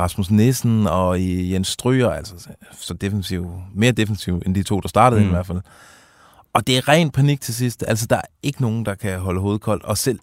Rasmus 0.00 0.30
Nissen 0.30 0.86
og 0.86 1.20
i 1.20 1.52
Jens 1.52 1.68
Stryger. 1.68 2.10
Altså, 2.10 2.48
så 2.72 2.94
defensiv, 2.94 3.50
mere 3.74 3.92
defensiv 3.92 4.42
end 4.46 4.54
de 4.54 4.62
to, 4.62 4.80
der 4.80 4.88
startede 4.88 5.20
mm. 5.20 5.26
i 5.26 5.30
hvert 5.30 5.46
fald. 5.46 5.60
og 6.52 6.66
det 6.66 6.76
er 6.76 6.88
ren 6.88 7.10
panik 7.10 7.40
til 7.40 7.54
sidst. 7.54 7.84
Altså, 7.88 8.06
der 8.06 8.16
er 8.16 8.26
ikke 8.42 8.62
nogen, 8.62 8.86
der 8.86 8.94
kan 8.94 9.18
holde 9.18 9.40
hovedet 9.40 9.60
koldt. 9.60 9.82
Og 9.82 9.98
selv, 9.98 10.18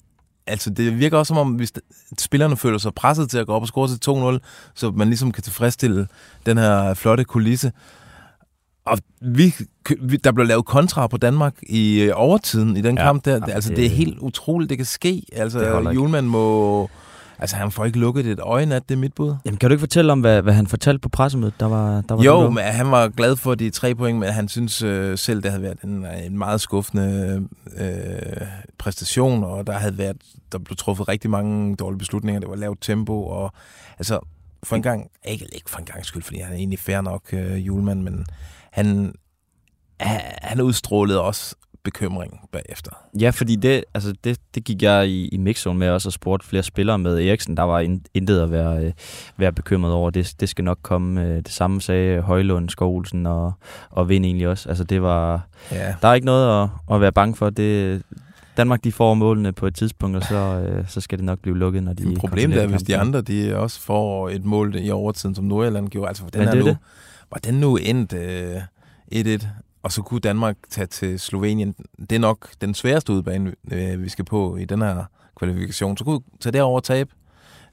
altså, 0.47 0.69
det 0.69 0.99
virker 0.99 1.17
også 1.17 1.27
som 1.27 1.37
om, 1.37 1.49
hvis 1.51 1.73
spillerne 2.19 2.57
føler 2.57 2.77
sig 2.77 2.93
presset 2.93 3.29
til 3.29 3.37
at 3.37 3.47
gå 3.47 3.53
op 3.53 3.61
og 3.61 3.67
score 3.67 3.87
til 3.87 4.39
2-0, 4.39 4.71
så 4.75 4.91
man 4.91 5.07
ligesom 5.07 5.31
kan 5.31 5.43
tilfredsstille 5.43 6.07
den 6.45 6.57
her 6.57 6.93
flotte 6.93 7.23
kulisse. 7.23 7.71
Og 8.85 8.97
vi, 9.21 9.53
der 10.23 10.31
blev 10.31 10.47
lavet 10.47 10.65
kontra 10.65 11.07
på 11.07 11.17
Danmark 11.17 11.53
i 11.61 12.01
øh, 12.01 12.11
overtiden 12.15 12.77
i 12.77 12.81
den 12.81 12.97
Ja, 12.97 13.03
kamp 13.03 13.25
der. 13.25 13.39
ja, 13.47 13.53
altså, 13.53 13.69
det- 13.69 13.77
det 13.77 13.85
er 13.85 13.89
helt 13.89 14.19
utroligt, 14.19 14.69
det 14.69 14.77
kan 14.77 14.85
ske. 14.85 15.23
Altså. 15.33 15.89
Julemand 15.95 16.27
må... 16.27 16.89
Altså, 17.39 17.55
han 17.55 17.71
får 17.71 17.85
ikke 17.85 17.99
lukket 17.99 18.25
et 18.25 18.39
øje 18.39 18.65
nat, 18.65 18.89
det 18.89 18.97
mit 18.97 19.13
bud. 19.13 19.35
Jamen, 19.45 19.57
kan 19.57 19.69
du 19.69 19.73
ikke 19.73 19.79
fortælle 19.79 20.11
om, 20.11 20.19
hvad, 20.19 20.41
hvad 20.41 20.53
han 20.53 20.67
fortalte 20.67 20.99
på 20.99 21.09
pressemødet? 21.09 21.53
Der 21.59 21.65
var, 21.65 22.01
der 22.01 22.15
var 22.15 22.23
Jo, 22.23 22.49
men 22.49 22.63
han 22.63 22.91
var 22.91 23.07
glad 23.09 23.35
for 23.35 23.55
de 23.55 23.69
tre 23.69 23.95
point, 23.95 24.19
men 24.19 24.29
han 24.29 24.47
synes 24.47 24.81
øh, 24.81 25.17
selv, 25.17 25.43
det 25.43 25.51
havde 25.51 25.63
været 25.63 25.81
en, 25.83 26.05
en 26.25 26.37
meget 26.37 26.61
skuffende 26.61 27.47
øh, 27.77 28.47
præstation, 28.77 29.43
og 29.43 29.67
der 29.67 29.73
havde 29.73 29.97
været, 29.97 30.17
der 30.51 30.57
blev 30.57 30.75
truffet 30.77 31.07
rigtig 31.07 31.29
mange 31.29 31.75
dårlige 31.75 31.99
beslutninger. 31.99 32.39
Det 32.39 32.49
var 32.49 32.55
lavt 32.55 32.81
tempo, 32.81 33.23
og 33.23 33.53
altså, 33.99 34.19
for 34.63 34.75
en 34.75 34.81
gang, 34.81 35.07
ikke, 35.27 35.45
ikke 35.55 35.69
for 35.69 35.79
en 35.79 35.85
gang 35.85 36.05
skyld, 36.05 36.23
fordi 36.23 36.39
han 36.39 36.53
er 36.53 36.57
egentlig 36.57 36.79
fair 36.79 37.01
nok 37.01 37.21
øh, 37.33 37.67
julemand, 37.67 38.01
men 38.01 38.25
han, 38.73 39.13
han, 39.99 40.61
udstrålede 40.61 41.21
også 41.21 41.55
bekymring 41.83 42.39
bagefter. 42.51 42.91
Ja, 43.19 43.29
fordi 43.29 43.55
det, 43.55 43.83
altså 43.93 44.13
det, 44.23 44.37
det 44.55 44.63
gik 44.63 44.83
jeg 44.83 45.07
i, 45.07 45.27
i 45.27 45.37
mixzone 45.37 45.79
med 45.79 45.89
også 45.89 46.09
og 46.09 46.13
spurgte 46.13 46.47
flere 46.47 46.63
spillere 46.63 46.99
med 46.99 47.19
Eriksen. 47.27 47.57
Der 47.57 47.63
var 47.63 47.79
in, 47.79 48.05
intet 48.13 48.39
at 48.39 48.51
være, 48.51 48.85
øh, 48.85 48.91
være 49.37 49.53
bekymret 49.53 49.93
over. 49.93 50.09
Det, 50.09 50.33
det 50.39 50.49
skal 50.49 50.63
nok 50.63 50.79
komme. 50.81 51.21
Øh, 51.23 51.35
det 51.35 51.49
samme 51.51 51.81
sagde 51.81 52.21
Højlund, 52.21 52.69
Skovlsen 52.69 53.25
og, 53.25 53.53
og 53.89 54.09
Vind 54.09 54.25
egentlig 54.25 54.47
også. 54.47 54.69
Altså 54.69 54.83
det 54.83 55.01
var, 55.01 55.47
Ja. 55.71 55.95
der 56.01 56.07
er 56.07 56.13
ikke 56.13 56.25
noget 56.25 56.63
at, 56.63 56.69
at 56.95 57.01
være 57.01 57.11
bange 57.11 57.35
for. 57.35 57.49
Det, 57.49 58.01
Danmark 58.57 58.83
de 58.83 58.91
får 58.91 59.13
målene 59.13 59.51
på 59.51 59.67
et 59.67 59.75
tidspunkt, 59.75 60.17
og 60.17 60.23
så, 60.23 60.35
øh, 60.35 60.87
så 60.87 61.01
skal 61.01 61.17
det 61.17 61.25
nok 61.25 61.39
blive 61.39 61.57
lukket, 61.57 61.83
når 61.83 61.93
de 61.93 62.03
Men 62.05 62.17
problemet 62.17 62.61
er, 62.61 62.67
hvis 62.67 62.83
de 62.83 62.97
andre 62.97 63.21
de 63.21 63.57
også 63.57 63.79
får 63.79 64.29
et 64.29 64.45
mål 64.45 64.75
i 64.75 64.89
overtiden, 64.89 65.35
som 65.35 65.45
Nordjylland 65.45 65.89
gjorde. 65.89 66.07
Altså, 66.07 66.23
hvordan 66.23 66.41
Men 66.41 66.47
er 66.47 66.51
det 66.51 66.59
nu, 66.63 66.69
det. 66.69 66.77
Var 67.31 67.37
den 67.37 67.53
nu 67.53 67.75
endt 67.75 68.13
øh, 68.13 68.61
1-1, 69.15 69.47
og 69.83 69.91
så 69.91 70.01
kunne 70.01 70.19
Danmark 70.19 70.55
tage 70.69 70.87
til 70.87 71.19
Slovenien. 71.19 71.75
Det 71.99 72.11
er 72.11 72.19
nok 72.19 72.49
den 72.61 72.73
sværeste 72.73 73.13
udbane, 73.13 73.53
øh, 73.71 74.03
vi 74.03 74.09
skal 74.09 74.25
på 74.25 74.57
i 74.57 74.65
den 74.65 74.81
her 74.81 75.03
kvalifikation. 75.35 75.97
Så 75.97 76.03
kunne 76.03 76.21
tage 76.39 76.53
derover 76.53 76.75
og 76.75 76.83
tabe. 76.83 77.09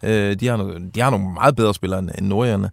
Øh, 0.02 0.40
de, 0.40 0.47
har 0.47 0.57
nogle, 0.57 0.90
de 0.95 1.00
har 1.00 1.11
nogle 1.11 1.33
meget 1.33 1.57
bedre 1.57 1.75
spillere 1.75 1.99
end 2.00 2.26
nordjyderne. 2.26 2.71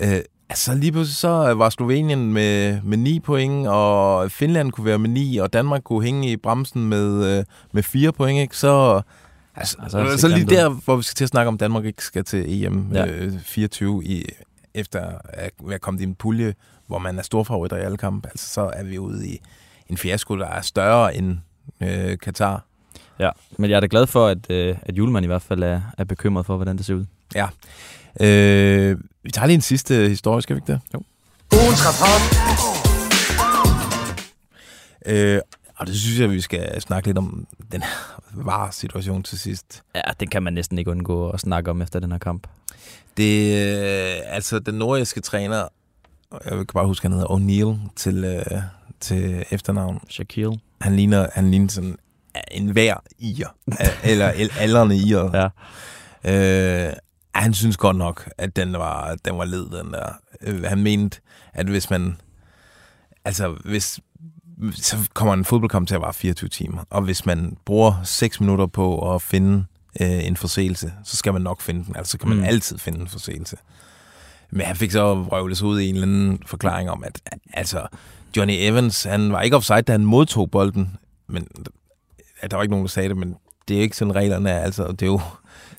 Øh, 0.00 0.20
altså 0.48 0.74
lige 0.74 0.92
pludselig 0.92 1.16
så 1.16 1.28
var 1.28 1.70
Slovenien 1.70 2.32
med, 2.32 2.80
med 2.82 2.98
9 2.98 3.20
point, 3.20 3.66
og 3.68 4.30
Finland 4.30 4.72
kunne 4.72 4.84
være 4.84 4.98
med 4.98 5.10
9, 5.10 5.36
og 5.36 5.52
Danmark 5.52 5.82
kunne 5.82 6.02
hænge 6.04 6.30
i 6.30 6.36
bremsen 6.36 6.88
med, 6.88 7.38
øh, 7.38 7.44
med 7.72 7.82
4 7.82 8.12
point. 8.12 8.40
Ikke? 8.40 8.56
Så, 8.56 9.02
altså, 9.56 9.76
Altså, 9.82 10.16
så 10.18 10.28
lige 10.28 10.46
der, 10.46 10.68
hvor 10.68 10.96
vi 10.96 11.02
skal 11.02 11.14
til 11.14 11.24
at 11.24 11.28
snakke 11.28 11.48
om, 11.48 11.58
Danmark 11.58 11.84
ikke 11.84 12.04
skal 12.04 12.24
til 12.24 12.64
EM 12.64 12.90
ja. 12.92 13.06
øh, 13.06 13.32
24 13.40 14.04
i, 14.04 14.26
efter 14.74 15.18
at 15.24 15.50
være 15.62 15.78
kommet 15.78 16.00
i 16.00 16.04
en 16.04 16.14
pulje, 16.14 16.54
hvor 16.86 16.98
man 16.98 17.18
er 17.18 17.22
storfavoritter 17.22 17.76
i 17.76 17.80
alle 17.80 17.96
kampe. 17.96 18.28
Altså, 18.28 18.48
så 18.48 18.70
er 18.74 18.82
vi 18.84 18.98
ude 18.98 19.28
i 19.28 19.40
en 19.88 19.96
fiasko, 19.96 20.38
der 20.38 20.46
er 20.46 20.60
større 20.60 21.16
end 21.16 21.38
øh, 21.80 22.18
Katar. 22.18 22.64
Ja, 23.18 23.30
men 23.58 23.70
jeg 23.70 23.76
er 23.76 23.80
da 23.80 23.86
glad 23.90 24.06
for, 24.06 24.26
at, 24.26 24.50
øh, 24.50 24.76
at 24.82 24.98
Julemand 24.98 25.24
i 25.24 25.26
hvert 25.26 25.42
fald 25.42 25.62
er, 25.62 25.80
er 25.98 26.04
bekymret 26.04 26.46
for, 26.46 26.56
hvordan 26.56 26.76
det 26.76 26.86
ser 26.86 26.94
ud. 26.94 27.04
Øh, 28.20 28.98
vi 29.22 29.30
tager 29.30 29.46
lige 29.46 29.54
en 29.54 29.60
sidste 29.60 30.08
historie, 30.08 30.42
skal 30.42 30.56
vi 30.56 30.58
ikke 30.58 30.72
det? 30.72 30.80
Jo. 30.94 31.02
Ugens 31.52 31.80
rapport. 31.86 32.22
Øh, 35.06 35.40
og 35.80 35.86
det 35.86 35.96
synes 35.96 36.20
jeg, 36.20 36.30
vi 36.30 36.40
skal 36.40 36.80
snakke 36.80 37.08
lidt 37.08 37.18
om 37.18 37.46
den 37.72 37.82
her 37.82 38.20
var-situation 38.32 39.22
til 39.22 39.38
sidst. 39.38 39.82
Ja, 39.94 40.00
det 40.20 40.30
kan 40.30 40.42
man 40.42 40.52
næsten 40.52 40.78
ikke 40.78 40.90
undgå 40.90 41.30
at 41.30 41.40
snakke 41.40 41.70
om 41.70 41.82
efter 41.82 42.00
den 42.00 42.12
her 42.12 42.18
kamp. 42.18 42.46
Det 43.16 43.52
øh, 43.54 44.16
altså 44.26 44.58
den 44.58 44.74
nordjyske 44.74 45.20
træner, 45.20 45.68
jeg 46.44 46.50
kan 46.52 46.66
bare 46.74 46.86
huske, 46.86 47.04
han 47.08 47.12
hedder 47.12 47.26
O'Neill 47.26 47.90
til, 47.96 48.24
øh, 48.24 48.62
til 49.00 49.44
efternavn. 49.50 50.00
Shaquille. 50.08 50.58
Han 50.80 50.96
ligner, 50.96 51.26
han 51.32 51.50
ligner 51.50 51.68
sådan 51.68 51.96
en 52.50 52.68
hver 52.68 52.96
ir, 53.18 53.46
eller 54.10 54.32
el- 54.32 54.52
aldrende 54.58 54.96
ir. 54.96 55.50
Ja. 56.24 56.86
Øh, 56.88 56.92
han 57.34 57.54
synes 57.54 57.76
godt 57.76 57.96
nok, 57.96 58.30
at 58.38 58.56
den 58.56 58.72
var, 58.72 59.16
den 59.24 59.38
var 59.38 59.44
led, 59.44 59.78
den 59.78 59.92
der. 59.92 60.08
Øh, 60.40 60.62
han 60.62 60.82
mente, 60.82 61.20
at 61.52 61.66
hvis 61.66 61.90
man... 61.90 62.16
Altså, 63.24 63.56
hvis... 63.64 64.00
Så 64.74 64.96
kommer 65.14 65.34
en 65.34 65.44
fodboldkamp 65.44 65.88
til 65.88 65.94
at 65.94 66.00
vare 66.00 66.14
24 66.14 66.48
timer. 66.48 66.84
Og 66.90 67.02
hvis 67.02 67.26
man 67.26 67.56
bruger 67.64 67.94
6 68.04 68.40
minutter 68.40 68.66
på 68.66 69.14
at 69.14 69.22
finde 69.22 69.64
øh, 70.00 70.26
en 70.26 70.36
forseelse, 70.36 70.92
så 71.04 71.16
skal 71.16 71.32
man 71.32 71.42
nok 71.42 71.60
finde 71.60 71.84
den. 71.84 71.96
Altså, 71.96 72.10
så 72.10 72.18
kan 72.18 72.28
man 72.28 72.38
Mm. 72.38 72.44
altid 72.44 72.78
finde 72.78 73.00
en 73.00 73.08
forseelse. 73.08 73.56
Men 74.50 74.66
han 74.66 74.76
fik 74.76 74.90
så 74.90 75.14
røvlet 75.22 75.58
sig 75.58 75.66
ud 75.66 75.80
i 75.80 75.88
en 75.88 75.94
eller 75.94 76.06
anden 76.06 76.42
forklaring 76.46 76.90
om, 76.90 77.04
at 77.04 77.20
altså, 77.52 77.86
Johnny 78.36 78.54
Evans, 78.56 79.04
han 79.04 79.32
var 79.32 79.40
ikke 79.42 79.56
offside, 79.56 79.82
da 79.82 79.92
han 79.92 80.04
modtog 80.04 80.50
bolden. 80.50 80.96
Men 81.26 81.46
ja, 82.42 82.46
der 82.46 82.56
var 82.56 82.62
ikke 82.62 82.70
nogen, 82.72 82.84
der 82.86 82.90
sagde 82.90 83.08
det, 83.08 83.16
men 83.16 83.36
det 83.68 83.76
er 83.76 83.80
ikke 83.80 83.96
sådan 83.96 84.14
reglerne 84.14 84.50
er. 84.50 84.58
Altså, 84.60 84.86
det 84.92 85.02
er 85.02 85.06
jo 85.06 85.20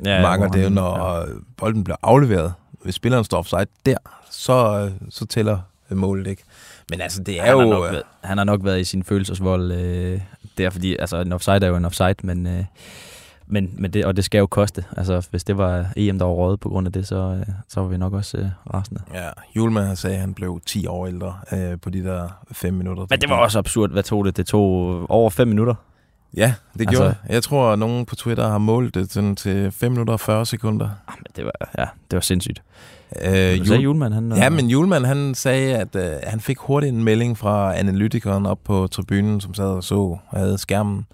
ja, 0.06 0.22
mange, 0.22 0.50
det 0.50 0.60
er 0.60 0.64
jo, 0.64 0.70
når 0.70 1.18
ja. 1.20 1.26
bolden 1.58 1.84
bliver 1.84 1.98
afleveret. 2.04 2.54
Hvis 2.84 2.96
spilleren 2.96 3.24
står 3.24 3.38
offside 3.38 3.66
der, 3.86 3.98
så, 4.30 4.80
øh, 4.86 4.92
så 5.10 5.26
tæller 5.26 5.60
målet 5.90 6.28
ikke. 6.28 6.44
Men 6.92 7.02
altså, 7.02 7.24
det 7.24 7.40
er 7.40 7.44
han, 7.44 7.58
har 7.58 7.64
jo... 7.64 7.70
nok 7.70 7.86
øh, 7.86 7.92
været, 7.92 8.04
han 8.24 8.38
har 8.38 8.46
nok 8.46 8.60
været 8.64 8.80
i 8.80 8.84
sin 8.84 9.04
følelsesvold. 9.04 9.72
Øh, 9.72 10.22
det 10.58 10.66
er 10.66 10.70
fordi, 10.70 10.96
altså 11.00 11.18
en 11.22 11.34
offside 11.34 11.56
er 11.66 11.68
jo 11.68 11.76
en 11.76 11.86
offside, 11.86 12.16
men, 12.24 12.48
øh, 12.48 12.64
men, 13.48 13.74
men 13.78 13.94
det, 13.94 14.06
og 14.06 14.16
det 14.16 14.26
skal 14.26 14.40
jo 14.40 14.48
koste. 14.48 14.86
Altså 14.98 15.28
hvis 15.30 15.44
det 15.44 15.58
var 15.58 15.86
EM, 15.96 16.20
der 16.20 16.26
var 16.26 16.32
rådet 16.34 16.60
på 16.60 16.70
grund 16.70 16.88
af 16.88 16.94
det, 16.94 17.08
så, 17.08 17.16
øh, 17.16 17.46
så 17.68 17.82
var 17.82 17.88
vi 17.88 17.98
nok 17.98 18.14
også 18.14 18.38
øh, 18.38 18.46
rasende. 18.74 19.02
Ja, 19.14 19.30
Julemand 19.56 19.86
han 19.88 19.96
sagde, 19.96 20.16
at 20.16 20.22
han 20.22 20.34
blev 20.34 20.62
10 20.66 20.88
år 20.88 21.08
ældre 21.08 21.36
øh, 21.54 21.80
på 21.82 21.90
de 21.90 22.04
der 22.04 22.30
5 22.52 22.74
minutter. 22.74 23.06
Men 23.10 23.20
det 23.22 23.30
var 23.30 23.36
også 23.36 23.60
absurd. 23.60 23.92
Hvad 23.92 24.04
tog 24.04 24.26
det? 24.26 24.38
Det 24.38 24.46
tog 24.46 25.06
over 25.12 25.30
5 25.30 25.48
minutter. 25.48 25.76
Ja, 26.38 26.54
det 26.74 26.82
Altså- 26.82 26.92
gjorde 26.98 27.10
altså, 27.10 27.34
Jeg 27.34 27.44
tror, 27.44 27.74
at 27.74 27.80
nogen 27.80 28.06
på 28.06 28.16
Twitter 28.16 28.48
har 28.50 28.58
målt 28.58 28.96
det 28.96 29.12
sådan 29.12 29.36
til 29.36 29.72
5 29.72 29.92
minutter 29.92 30.14
og 30.14 30.20
40 30.20 30.46
sekunder. 30.46 30.90
Ah, 31.08 31.14
men 31.18 31.26
det 31.36 31.46
var, 31.46 31.70
ja, 31.78 31.86
det 32.12 32.18
var 32.18 32.22
sindssygt. 32.22 32.62
Øh, 33.22 33.52
Øh, 33.60 33.66
sagde 33.68 33.82
Julemand, 33.82 34.14
han... 34.14 34.32
Ja, 34.36 34.50
men 34.50 34.70
Julemand 34.70 35.06
han 35.06 35.36
sagde, 35.36 35.78
at 35.78 35.96
øh, 35.96 36.12
han 36.24 36.40
fik 36.40 36.58
hurtigt 36.58 36.94
en 36.96 37.04
melding 37.04 37.38
fra 37.38 37.78
analytikeren 37.78 38.46
op 38.46 38.60
på 38.64 38.88
tribunen, 38.92 39.42
som 39.42 39.54
sad 39.54 39.66
og 39.66 39.84
så 39.84 39.96
og 39.96 40.20
havde 40.40 40.58
skærmen, 40.58 41.06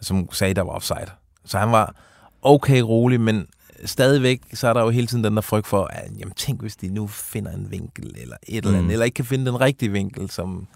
som 0.00 0.28
sagde, 0.32 0.50
at 0.50 0.56
der 0.56 0.62
var 0.62 0.72
offside. 0.72 1.10
Så 1.44 1.58
han 1.58 1.72
var 1.72 1.94
okay 2.42 2.80
rolig, 2.80 3.20
men 3.20 3.46
stadigvæk, 3.84 4.40
så 4.54 4.68
er 4.68 4.72
der 4.72 4.82
jo 4.82 4.90
hele 4.90 5.06
tiden 5.06 5.24
den 5.24 5.34
der 5.34 5.40
frygt 5.40 5.66
for, 5.66 5.84
at 5.84 6.10
jamen, 6.18 6.32
tænk, 6.36 6.60
hvis 6.60 6.76
de 6.76 6.88
nu 6.88 7.06
finder 7.06 7.50
en 7.52 7.66
vinkel, 7.70 8.14
eller 8.20 8.36
et 8.48 8.56
eller 8.56 8.70
andet, 8.70 8.84
Mm. 8.84 8.90
eller 8.90 9.04
ikke 9.04 9.14
kan 9.14 9.24
finde 9.24 9.46
den 9.46 9.60
rigtige 9.60 9.92
vinkel, 9.92 10.30
som, 10.30 10.66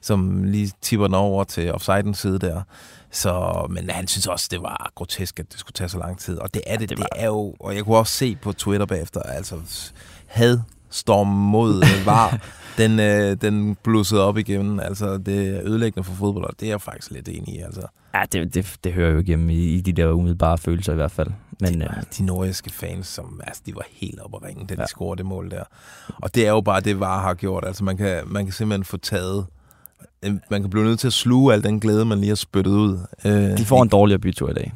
som 0.00 0.44
lige 0.44 0.72
tipper 0.82 1.06
den 1.06 1.14
over 1.14 1.44
til 1.44 1.72
offsidens 1.72 2.18
side 2.18 2.38
der. 2.38 2.62
Så, 3.12 3.66
men 3.70 3.90
han 3.90 4.06
synes 4.08 4.26
også, 4.26 4.48
det 4.50 4.62
var 4.62 4.90
grotesk, 4.94 5.40
at 5.40 5.52
det 5.52 5.60
skulle 5.60 5.72
tage 5.72 5.88
så 5.88 5.98
lang 5.98 6.18
tid. 6.18 6.38
Og 6.38 6.54
det 6.54 6.62
er 6.66 6.76
det, 6.76 6.80
det 6.80 6.88
det, 6.88 6.98
var- 6.98 7.06
det 7.16 7.22
er 7.22 7.26
jo, 7.26 7.54
og 7.60 7.74
jeg 7.76 7.84
kunne 7.84 7.96
også 7.96 8.12
se 8.12 8.36
på 8.42 8.52
Twitter 8.52 8.86
bagefter, 8.86 9.22
altså 9.22 9.56
had 10.30 10.58
storm 10.90 11.26
mod 11.26 11.76
øh, 11.76 12.06
var, 12.06 12.40
den, 12.78 13.00
øh, 13.00 13.36
den 13.40 13.76
blussede 13.84 14.24
op 14.24 14.38
igen. 14.38 14.80
Altså, 14.80 15.18
det 15.18 15.48
er 15.56 15.60
ødelæggende 15.64 16.04
for 16.04 16.12
fodbold, 16.14 16.44
og 16.44 16.54
det 16.60 16.66
er 16.66 16.72
jeg 16.72 16.80
faktisk 16.80 17.10
lidt 17.10 17.28
enig 17.28 17.54
i. 17.54 17.58
Altså, 17.58 17.82
Ja, 18.14 18.22
det, 18.32 18.54
det, 18.54 18.76
det 18.84 18.92
hører 18.92 19.12
jo 19.12 19.18
igennem 19.18 19.50
i, 19.50 19.54
i 19.54 19.80
de 19.80 19.92
der 19.92 20.06
umiddelbare 20.12 20.58
følelser 20.58 20.92
i 20.92 20.96
hvert 20.96 21.10
fald. 21.10 21.28
Men 21.60 21.80
de, 21.80 21.84
øh, 21.84 21.90
de 22.18 22.24
nordiske 22.26 22.70
fans, 22.70 23.06
som, 23.06 23.40
altså, 23.46 23.62
de 23.66 23.74
var 23.74 23.86
helt 23.92 24.20
oppe 24.20 24.36
at 24.36 24.42
ringe, 24.48 24.66
da 24.66 24.74
de 24.74 24.80
Ja. 24.80 24.86
scorede 24.86 25.18
det 25.18 25.26
mål 25.26 25.50
der. 25.50 25.62
Og 26.22 26.34
det 26.34 26.46
er 26.46 26.50
jo 26.50 26.60
bare 26.60 26.80
det, 26.80 27.00
VAR 27.00 27.20
har 27.22 27.34
gjort. 27.34 27.64
Altså, 27.66 27.84
man 27.84 27.96
kan, 27.96 28.20
man 28.26 28.44
kan 28.44 28.52
simpelthen 28.52 28.84
få 28.84 28.96
taget... 28.96 29.46
øh, 30.24 30.32
Man 30.50 30.60
kan 30.60 30.70
blive 30.70 30.84
nødt 30.84 30.98
til 31.00 31.06
at 31.06 31.12
sluge 31.12 31.54
al 31.54 31.62
den 31.62 31.80
glæde, 31.80 32.04
man 32.04 32.18
lige 32.18 32.28
har 32.28 32.34
spyttet 32.36 32.70
ud. 32.72 32.98
Øh, 33.24 33.32
de 33.58 33.64
får 33.64 33.82
en 33.82 33.88
dårligere 33.88 34.18
bytur 34.18 34.50
i 34.50 34.54
dag. 34.54 34.72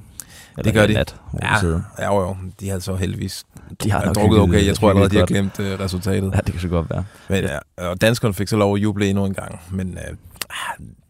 Eller 0.58 0.72
gør 0.72 0.84
i 0.84 0.86
de. 0.86 0.92
Nat, 0.92 1.16
Ja, 1.42 1.56
ja, 1.98 2.14
jo, 2.14 2.20
jo. 2.20 2.36
De 2.60 2.68
har 2.68 2.78
så 2.78 2.94
heldigvis 2.94 3.44
De 3.82 3.90
har 3.90 4.04
nok 4.04 4.14
drukket 4.14 4.40
okay. 4.40 4.66
Jeg 4.66 4.74
tror 4.74 4.88
allerede, 4.88 5.10
de 5.10 5.18
har 5.18 5.26
glemt 5.26 5.60
øh, 5.60 5.80
resultatet. 5.80 6.32
Ja, 6.34 6.38
det 6.38 6.52
kan 6.52 6.60
så 6.60 6.68
godt 6.68 6.90
være. 6.90 7.04
Men, 7.28 7.44
ja, 7.44 7.58
og 7.88 8.00
danskerne 8.00 8.34
fik 8.34 8.48
så 8.48 8.56
lov 8.56 8.76
at 8.76 8.82
juble 8.82 9.08
endnu 9.08 9.24
en 9.24 9.34
gang. 9.34 9.60
Men 9.70 9.98
øh, 9.98 10.16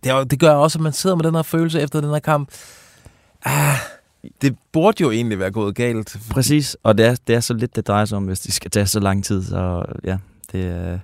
det, 0.04 0.12
er 0.12 0.24
det 0.24 0.40
gør 0.40 0.52
også, 0.52 0.78
at 0.78 0.82
man 0.82 0.92
sidder 0.92 1.16
med 1.16 1.24
den 1.24 1.34
her 1.34 1.42
følelse 1.42 1.80
efter 1.80 2.00
den 2.00 2.10
her 2.10 2.18
kamp. 2.18 2.48
Ah, 3.44 3.76
det 4.42 4.56
burde 4.72 5.02
jo 5.02 5.10
egentlig 5.10 5.38
være 5.38 5.50
gået 5.50 5.74
galt. 5.74 6.16
Præcis, 6.30 6.76
og 6.82 6.98
det 6.98 7.06
er, 7.06 7.16
det 7.26 7.36
er 7.36 7.40
så 7.40 7.54
lidt, 7.54 7.76
det 7.76 7.86
drejer 7.86 8.04
sig 8.04 8.16
om, 8.16 8.24
hvis 8.24 8.40
det 8.40 8.54
skal 8.54 8.70
tage 8.70 8.86
så 8.86 9.00
lang 9.00 9.24
tid. 9.24 9.44
Så 9.44 9.84
ja, 10.04 10.18
det 10.52 10.66
er, 10.66 10.98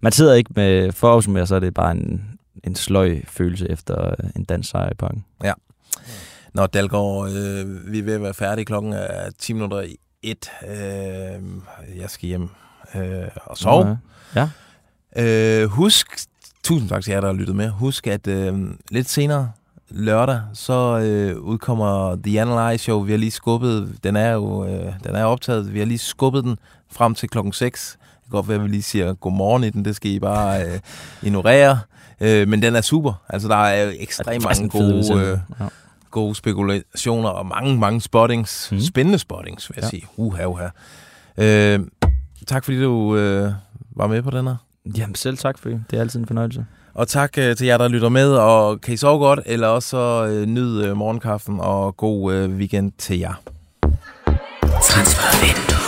man 0.00 0.12
sidder 0.12 0.34
ikke 0.34 0.50
med, 0.56 0.92
for 0.92 1.08
at 1.08 1.12
opsummere, 1.14 1.46
så 1.46 1.54
er 1.54 1.60
det 1.60 1.74
bare 1.74 1.90
en, 1.92 2.22
en 2.64 2.74
sløj 2.74 3.20
følelse 3.28 3.70
efter 3.70 4.14
en 4.36 4.44
dansk 4.44 4.70
sejr 4.70 4.90
i 4.90 4.94
pakken. 4.94 5.24
Når 6.58 6.66
Dalgaard, 6.66 7.28
øh, 7.30 7.92
vi 7.92 7.98
er 7.98 8.02
ved 8.02 8.14
at 8.14 8.22
være 8.22 8.34
færdige. 8.34 8.64
Klokken 8.64 8.92
er 8.92 9.30
10 9.38 9.52
minutter 9.52 9.80
i 9.80 9.96
et. 10.22 10.50
Øh, 10.68 11.42
jeg 12.00 12.10
skal 12.10 12.26
hjem 12.28 12.48
øh, 12.94 13.28
og 13.44 13.58
sove. 13.58 13.98
Ja. 14.34 14.48
Øh, 15.16 15.68
husk 15.68 16.06
tusind 16.62 16.88
tak 16.88 17.02
til 17.02 17.10
jer, 17.12 17.20
der 17.20 17.28
har 17.28 17.34
lyttet 17.34 17.56
med. 17.56 17.68
Husk, 17.70 18.06
at 18.06 18.26
øh, 18.26 18.58
lidt 18.90 19.08
senere 19.08 19.50
lørdag, 19.90 20.40
så 20.54 20.98
øh, 20.98 21.38
udkommer 21.38 22.16
The 22.24 22.40
Analyze 22.40 22.84
Show. 22.84 23.00
Vi 23.00 23.10
har 23.10 23.18
lige 23.18 23.30
skubbet, 23.30 23.98
den 24.04 24.16
er 24.16 24.32
jo 24.32 24.64
øh, 24.64 24.92
den 25.04 25.14
er 25.14 25.24
optaget, 25.24 25.74
vi 25.74 25.78
har 25.78 25.86
lige 25.86 25.98
skubbet 25.98 26.44
den 26.44 26.56
frem 26.90 27.14
til 27.14 27.28
klokken 27.28 27.52
6. 27.52 27.98
Det 28.00 28.22
kan 28.24 28.30
godt 28.30 28.48
være, 28.48 28.58
at 28.58 28.64
vi 28.64 28.68
lige 28.68 28.82
siger 28.82 29.14
godmorgen 29.14 29.64
i 29.64 29.70
den, 29.70 29.84
det 29.84 29.96
skal 29.96 30.10
I 30.10 30.18
bare 30.18 30.66
øh, 30.66 30.78
ignorere. 31.22 31.78
Øh, 32.20 32.48
men 32.48 32.62
den 32.62 32.76
er 32.76 32.80
super. 32.80 33.22
Altså, 33.28 33.48
der 33.48 33.56
er 33.56 33.92
ekstremt 33.98 34.44
mange 34.44 34.68
gode, 34.68 35.14
øh, 35.14 35.38
ja. 35.60 35.66
Gode 36.10 36.34
spekulationer 36.34 37.28
og 37.28 37.46
mange, 37.46 37.78
mange 37.78 38.00
spottings. 38.00 38.68
Mm. 38.72 38.80
Spændende 38.80 39.18
spottings, 39.18 39.70
vil 39.70 39.74
jeg 39.76 39.82
Ja. 39.84 39.88
sige. 39.88 40.06
Uha, 40.16 40.44
uha. 40.44 40.68
Øh, 41.38 41.80
tak 42.46 42.64
fordi 42.64 42.82
du 42.82 43.16
øh, 43.16 43.52
var 43.96 44.06
med 44.06 44.22
på 44.22 44.30
den 44.30 44.46
her. 44.46 44.56
Jamen 44.96 45.14
selv 45.14 45.38
tak 45.38 45.58
for 45.58 45.68
det. 45.68 45.84
Det 45.90 45.96
er 45.96 46.00
altid 46.00 46.20
en 46.20 46.26
fornøjelse. 46.26 46.66
Og 46.94 47.08
tak 47.08 47.38
øh, 47.38 47.56
til 47.56 47.66
jer, 47.66 47.78
der 47.78 47.88
lytter 47.88 48.08
med, 48.08 48.32
og 48.32 48.80
kan 48.80 48.94
I 48.94 48.96
sove 48.96 49.18
godt, 49.18 49.40
eller 49.46 49.68
også 49.68 49.88
så 49.88 50.26
øh, 50.30 50.46
nyd 50.46 50.82
øh, 50.84 50.96
morgenkaffen, 50.96 51.60
og 51.60 51.96
god 51.96 52.34
øh, 52.34 52.50
weekend 52.50 52.92
til 52.98 53.18
jer. 53.18 53.34
Banke, 54.62 55.87